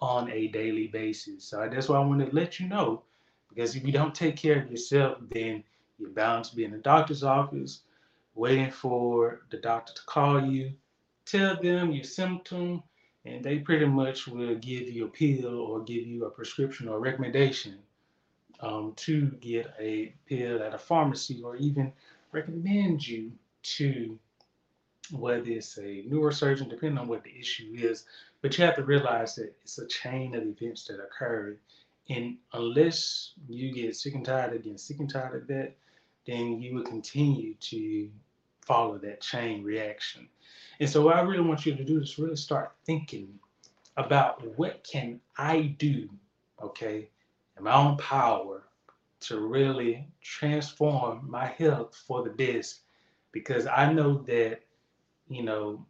on 0.00 0.30
a 0.30 0.48
daily 0.48 0.88
basis. 0.88 1.44
So 1.44 1.68
that's 1.72 1.88
why 1.88 1.96
I 1.96 2.04
want 2.04 2.28
to 2.28 2.34
let 2.34 2.60
you 2.60 2.68
know 2.68 3.02
because 3.48 3.76
if 3.76 3.84
you 3.84 3.92
don't 3.92 4.14
take 4.14 4.36
care 4.36 4.62
of 4.62 4.70
yourself, 4.70 5.18
then 5.30 5.62
you're 5.98 6.10
bound 6.10 6.44
to 6.46 6.56
be 6.56 6.64
in 6.64 6.70
the 6.72 6.78
doctor's 6.78 7.22
office 7.22 7.82
waiting 8.34 8.70
for 8.70 9.42
the 9.50 9.58
doctor 9.58 9.92
to 9.92 10.02
call 10.06 10.44
you, 10.44 10.72
tell 11.26 11.60
them 11.60 11.92
your 11.92 12.04
symptom, 12.04 12.82
and 13.24 13.44
they 13.44 13.58
pretty 13.58 13.84
much 13.84 14.26
will 14.26 14.54
give 14.56 14.88
you 14.88 15.04
a 15.04 15.08
pill 15.08 15.60
or 15.60 15.80
give 15.80 16.06
you 16.06 16.24
a 16.24 16.30
prescription 16.30 16.88
or 16.88 16.98
recommendation 16.98 17.78
um, 18.60 18.94
to 18.96 19.26
get 19.40 19.74
a 19.78 20.14
pill 20.26 20.62
at 20.62 20.74
a 20.74 20.78
pharmacy 20.78 21.42
or 21.42 21.56
even 21.56 21.92
recommend 22.32 23.06
you 23.06 23.30
to 23.62 24.18
whether 25.10 25.50
it's 25.50 25.76
a 25.78 26.04
neurosurgeon, 26.08 26.70
depending 26.70 26.98
on 26.98 27.08
what 27.08 27.24
the 27.24 27.38
issue 27.38 27.72
is. 27.74 28.04
But 28.40 28.56
you 28.56 28.64
have 28.64 28.76
to 28.76 28.84
realize 28.84 29.34
that 29.36 29.54
it's 29.62 29.78
a 29.78 29.86
chain 29.86 30.34
of 30.34 30.42
events 30.42 30.84
that 30.86 31.00
occurred. 31.00 31.58
And 32.08 32.36
unless 32.52 33.32
you 33.48 33.72
get 33.72 33.96
sick 33.96 34.14
and 34.14 34.24
tired 34.24 34.54
of 34.54 34.62
getting 34.62 34.78
sick 34.78 35.00
and 35.00 35.10
tired 35.10 35.42
of 35.42 35.48
that, 35.48 35.74
then 36.26 36.60
you 36.60 36.74
will 36.74 36.84
continue 36.84 37.54
to 37.54 38.08
follow 38.60 38.98
that 38.98 39.20
chain 39.20 39.62
reaction. 39.62 40.28
And 40.80 40.88
so 40.88 41.02
what 41.02 41.16
I 41.16 41.20
really 41.20 41.40
want 41.40 41.66
you 41.66 41.74
to 41.74 41.84
do 41.84 42.00
is 42.00 42.18
really 42.18 42.36
start 42.36 42.72
thinking 42.84 43.38
about 43.96 44.42
what 44.56 44.84
can 44.84 45.20
I 45.36 45.74
do, 45.78 46.08
okay, 46.62 47.08
in 47.56 47.64
my 47.64 47.74
own 47.74 47.96
power 47.98 48.62
to 49.20 49.40
really 49.40 50.06
transform 50.20 51.28
my 51.28 51.46
health 51.46 52.02
for 52.06 52.22
the 52.24 52.30
best. 52.30 52.80
Because 53.32 53.66
I 53.66 53.92
know 53.92 54.18
that 54.26 54.62
you 55.34 55.42
know, 55.42 55.86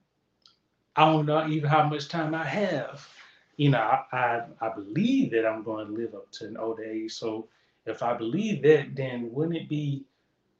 I 0.96 1.06
don't 1.06 1.26
know 1.26 1.46
even 1.48 1.68
how 1.68 1.84
much 1.88 2.08
time 2.08 2.34
I 2.34 2.44
have. 2.44 3.08
You 3.56 3.70
know, 3.70 3.78
I, 3.78 4.04
I, 4.12 4.42
I 4.60 4.74
believe 4.74 5.30
that 5.32 5.46
I'm 5.46 5.62
going 5.62 5.86
to 5.86 5.92
live 5.92 6.14
up 6.14 6.30
to 6.32 6.46
an 6.46 6.56
older 6.56 6.84
age. 6.84 7.12
So 7.12 7.48
if 7.86 8.02
I 8.02 8.14
believe 8.14 8.62
that, 8.62 8.94
then 8.94 9.30
wouldn't 9.32 9.56
it 9.56 9.68
be 9.68 10.04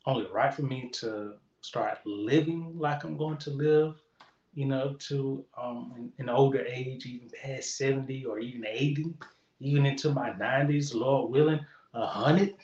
only 0.07 0.27
right 0.33 0.53
for 0.53 0.63
me 0.63 0.91
to 0.95 1.35
start 1.61 1.99
living 2.05 2.75
like 2.79 3.05
I'm 3.05 3.17
going 3.17 3.39
to 3.39 3.51
live, 3.51 3.95
you 4.55 4.67
know, 4.67 4.95
to 5.09 5.45
um, 5.61 6.13
an 6.19 6.29
older 6.29 6.65
age, 6.67 7.07
even 7.07 7.31
past 7.43 7.77
70 7.77 8.25
or 8.25 8.39
even 8.39 8.67
80, 8.67 9.15
even 9.61 9.87
into 9.87 10.11
my 10.11 10.31
90s, 10.31 10.95
Lord 10.95 11.31
willing, 11.31 11.61
100, 11.93 12.55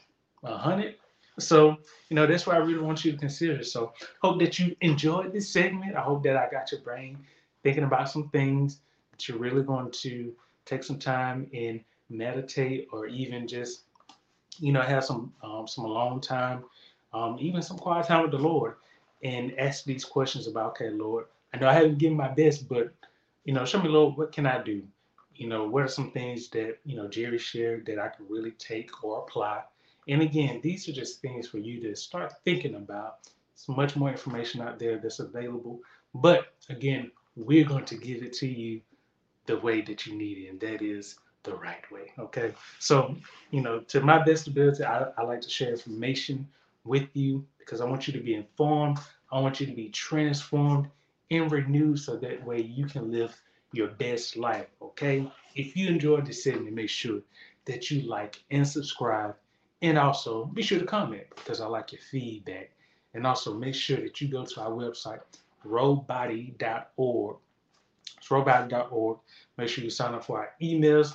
100. 0.40 0.96
So, 1.38 1.76
you 2.08 2.14
know, 2.16 2.26
that's 2.26 2.46
what 2.46 2.56
I 2.56 2.60
really 2.60 2.82
want 2.82 3.04
you 3.04 3.12
to 3.12 3.18
consider. 3.18 3.62
So, 3.62 3.92
hope 4.22 4.38
that 4.40 4.58
you 4.58 4.76
enjoyed 4.80 5.32
this 5.32 5.50
segment. 5.50 5.96
I 5.96 6.00
hope 6.00 6.22
that 6.24 6.36
I 6.36 6.48
got 6.50 6.72
your 6.72 6.80
brain 6.80 7.18
thinking 7.62 7.84
about 7.84 8.10
some 8.10 8.28
things 8.30 8.80
that 9.12 9.28
you're 9.28 9.38
really 9.38 9.62
going 9.62 9.90
to 9.90 10.32
take 10.64 10.84
some 10.84 10.98
time 10.98 11.48
and 11.52 11.80
meditate 12.10 12.88
or 12.92 13.06
even 13.06 13.46
just, 13.46 13.82
you 14.58 14.72
know, 14.72 14.82
have 14.82 15.04
some 15.04 15.32
um, 15.42 15.66
some 15.66 15.84
alone 15.84 16.20
time, 16.20 16.64
um, 17.12 17.36
even 17.40 17.62
some 17.62 17.78
quiet 17.78 18.06
time 18.06 18.22
with 18.22 18.32
the 18.32 18.38
Lord 18.38 18.74
and 19.22 19.58
ask 19.58 19.84
these 19.84 20.04
questions 20.04 20.46
about, 20.46 20.70
okay, 20.70 20.90
Lord, 20.90 21.26
I 21.52 21.58
know 21.58 21.68
I 21.68 21.74
haven't 21.74 21.98
given 21.98 22.16
my 22.16 22.28
best, 22.28 22.68
but, 22.68 22.92
you 23.44 23.52
know, 23.52 23.64
show 23.64 23.82
me, 23.82 23.88
Lord, 23.88 24.16
what 24.16 24.32
can 24.32 24.46
I 24.46 24.62
do? 24.62 24.82
You 25.34 25.48
know, 25.48 25.66
what 25.68 25.84
are 25.84 25.88
some 25.88 26.10
things 26.10 26.48
that, 26.50 26.78
you 26.84 26.96
know, 26.96 27.08
Jerry 27.08 27.38
shared 27.38 27.86
that 27.86 27.98
I 27.98 28.08
can 28.08 28.26
really 28.28 28.52
take 28.52 29.02
or 29.02 29.18
apply 29.20 29.62
and 30.08 30.22
again, 30.22 30.60
these 30.62 30.88
are 30.88 30.92
just 30.92 31.20
things 31.20 31.46
for 31.46 31.58
you 31.58 31.80
to 31.82 31.94
start 31.94 32.32
thinking 32.44 32.74
about. 32.74 33.18
There's 33.54 33.76
much 33.76 33.94
more 33.94 34.10
information 34.10 34.62
out 34.62 34.78
there 34.78 34.98
that's 34.98 35.18
available. 35.18 35.80
But 36.14 36.54
again, 36.70 37.10
we're 37.36 37.64
going 37.64 37.84
to 37.84 37.96
give 37.96 38.22
it 38.22 38.32
to 38.34 38.46
you 38.46 38.80
the 39.46 39.58
way 39.58 39.82
that 39.82 40.06
you 40.06 40.14
need 40.14 40.38
it, 40.38 40.48
and 40.48 40.60
that 40.60 40.82
is 40.82 41.18
the 41.42 41.54
right 41.54 41.90
way. 41.90 42.12
Okay. 42.18 42.52
So, 42.78 43.14
you 43.50 43.60
know, 43.60 43.80
to 43.80 44.00
my 44.00 44.22
best 44.22 44.46
ability, 44.46 44.84
I, 44.84 45.06
I 45.16 45.22
like 45.22 45.40
to 45.42 45.50
share 45.50 45.70
information 45.70 46.48
with 46.84 47.08
you 47.14 47.44
because 47.58 47.80
I 47.80 47.84
want 47.84 48.06
you 48.06 48.12
to 48.14 48.20
be 48.20 48.34
informed. 48.34 48.98
I 49.30 49.40
want 49.40 49.60
you 49.60 49.66
to 49.66 49.72
be 49.72 49.90
transformed 49.90 50.88
and 51.30 51.52
renewed 51.52 51.98
so 51.98 52.16
that 52.16 52.44
way 52.44 52.62
you 52.62 52.86
can 52.86 53.10
live 53.10 53.38
your 53.72 53.88
best 53.88 54.36
life. 54.36 54.66
Okay. 54.80 55.30
If 55.54 55.76
you 55.76 55.88
enjoyed 55.88 56.26
this 56.26 56.44
segment, 56.44 56.74
make 56.74 56.88
sure 56.88 57.20
that 57.66 57.90
you 57.90 58.02
like 58.02 58.42
and 58.50 58.66
subscribe 58.66 59.34
and 59.82 59.98
also 59.98 60.46
be 60.46 60.62
sure 60.62 60.78
to 60.78 60.86
comment 60.86 61.24
because 61.36 61.60
I 61.60 61.66
like 61.66 61.92
your 61.92 62.00
feedback. 62.00 62.70
And 63.14 63.26
also 63.26 63.54
make 63.54 63.74
sure 63.74 63.96
that 63.96 64.20
you 64.20 64.28
go 64.28 64.44
to 64.44 64.60
our 64.60 64.70
website, 64.70 65.20
robody.org. 65.66 67.36
It's 68.16 68.28
robody.org. 68.28 69.18
Make 69.56 69.68
sure 69.68 69.84
you 69.84 69.90
sign 69.90 70.14
up 70.14 70.24
for 70.24 70.38
our 70.38 70.50
emails, 70.60 71.14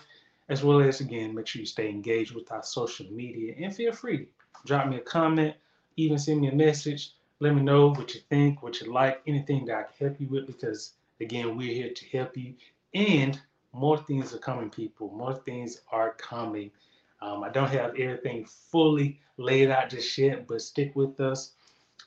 as 0.50 0.64
well 0.64 0.82
as, 0.82 1.02
again, 1.02 1.36
make 1.36 1.48
sure 1.48 1.60
you 1.60 1.66
stay 1.66 1.90
engaged 1.90 2.34
with 2.34 2.52
our 2.52 2.64
social 2.64 3.06
media. 3.12 3.54
And 3.60 3.74
feel 3.74 3.94
free, 3.94 4.28
drop 4.66 4.88
me 4.88 4.98
a 4.98 5.02
comment, 5.02 5.56
even 5.98 6.18
send 6.18 6.42
me 6.42 6.50
a 6.50 6.56
message. 6.56 7.12
Let 7.40 7.56
me 7.56 7.62
know 7.62 7.90
what 7.90 8.14
you 8.16 8.22
think, 8.30 8.64
what 8.64 8.82
you 8.82 8.92
like, 8.92 9.22
anything 9.28 9.66
that 9.66 9.78
I 9.78 9.84
can 9.84 10.08
help 10.08 10.20
you 10.20 10.28
with, 10.28 10.48
because, 10.48 10.94
again, 11.22 11.56
we're 11.56 11.74
here 11.74 11.94
to 11.94 12.06
help 12.18 12.36
you. 12.36 12.56
And 12.94 13.40
more 13.72 13.98
things 13.98 14.34
are 14.34 14.40
coming, 14.40 14.70
people. 14.70 15.12
More 15.12 15.36
things 15.36 15.82
are 15.92 16.14
coming. 16.14 16.72
Um, 17.24 17.42
I 17.42 17.50
don't 17.50 17.72
have 17.72 17.96
everything 17.96 18.46
fully 18.46 19.22
laid 19.38 19.72
out 19.72 19.90
just 19.90 20.18
yet, 20.18 20.46
but 20.46 20.62
stick 20.62 20.94
with 20.94 21.22
us. 21.22 21.54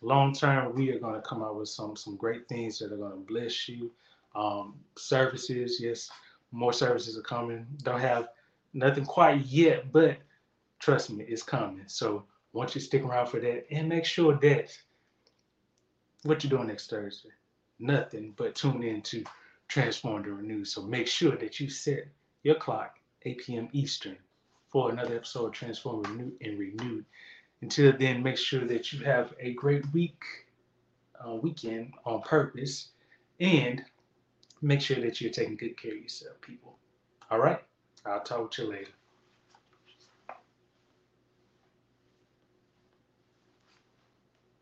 Long 0.02 0.34
term, 0.34 0.74
we 0.74 0.90
are 0.90 0.98
going 0.98 1.14
to 1.14 1.26
come 1.26 1.42
out 1.42 1.56
with 1.56 1.70
some 1.70 1.96
some 1.96 2.16
great 2.16 2.46
things 2.48 2.78
that 2.78 2.92
are 2.92 2.98
going 2.98 3.12
to 3.12 3.32
bless 3.32 3.66
you. 3.66 3.90
Um, 4.34 4.74
services, 4.98 5.78
yes, 5.80 6.10
more 6.52 6.74
services 6.74 7.16
are 7.16 7.22
coming. 7.22 7.66
Don't 7.82 8.00
have 8.00 8.28
nothing 8.74 9.06
quite 9.06 9.46
yet, 9.46 9.90
but 9.90 10.18
trust 10.80 11.08
me, 11.08 11.24
it's 11.26 11.42
coming. 11.42 11.84
So 11.86 12.26
want 12.52 12.74
you 12.74 12.80
to 12.82 12.86
stick 12.86 13.02
around 13.02 13.28
for 13.28 13.40
that 13.40 13.66
and 13.70 13.88
make 13.88 14.04
sure 14.04 14.34
that 14.34 14.76
what 16.24 16.44
you're 16.44 16.50
doing 16.50 16.68
next 16.68 16.90
Thursday, 16.90 17.30
nothing 17.78 18.34
but 18.36 18.54
tune 18.54 18.82
in 18.82 19.00
to 19.02 19.24
Transform 19.68 20.24
the 20.24 20.32
Renew. 20.32 20.66
So 20.66 20.82
make 20.82 21.06
sure 21.06 21.36
that 21.36 21.58
you 21.58 21.70
set 21.70 22.06
your 22.42 22.56
clock 22.56 22.98
8 23.22 23.38
p.m. 23.38 23.68
Eastern 23.72 24.18
for 24.68 24.90
another 24.90 25.16
episode 25.16 25.46
of 25.46 25.52
Transform 25.52 26.02
Renew 26.02 26.32
and 26.40 26.58
Renewed. 26.58 27.04
Until 27.62 27.96
then, 27.96 28.22
make 28.22 28.36
sure 28.36 28.64
that 28.66 28.92
you 28.92 29.04
have 29.04 29.32
a 29.40 29.54
great 29.54 29.84
week 29.92 30.22
uh, 31.24 31.34
weekend 31.34 31.92
on 32.04 32.20
purpose 32.22 32.88
and 33.40 33.82
make 34.62 34.80
sure 34.80 35.00
that 35.00 35.20
you're 35.20 35.32
taking 35.32 35.56
good 35.56 35.80
care 35.80 35.92
of 35.92 36.02
yourself, 36.02 36.40
people. 36.40 36.76
All 37.30 37.38
right? 37.38 37.60
I'll 38.04 38.20
talk 38.20 38.50
to 38.52 38.62
you 38.62 38.70
later. 38.70 38.95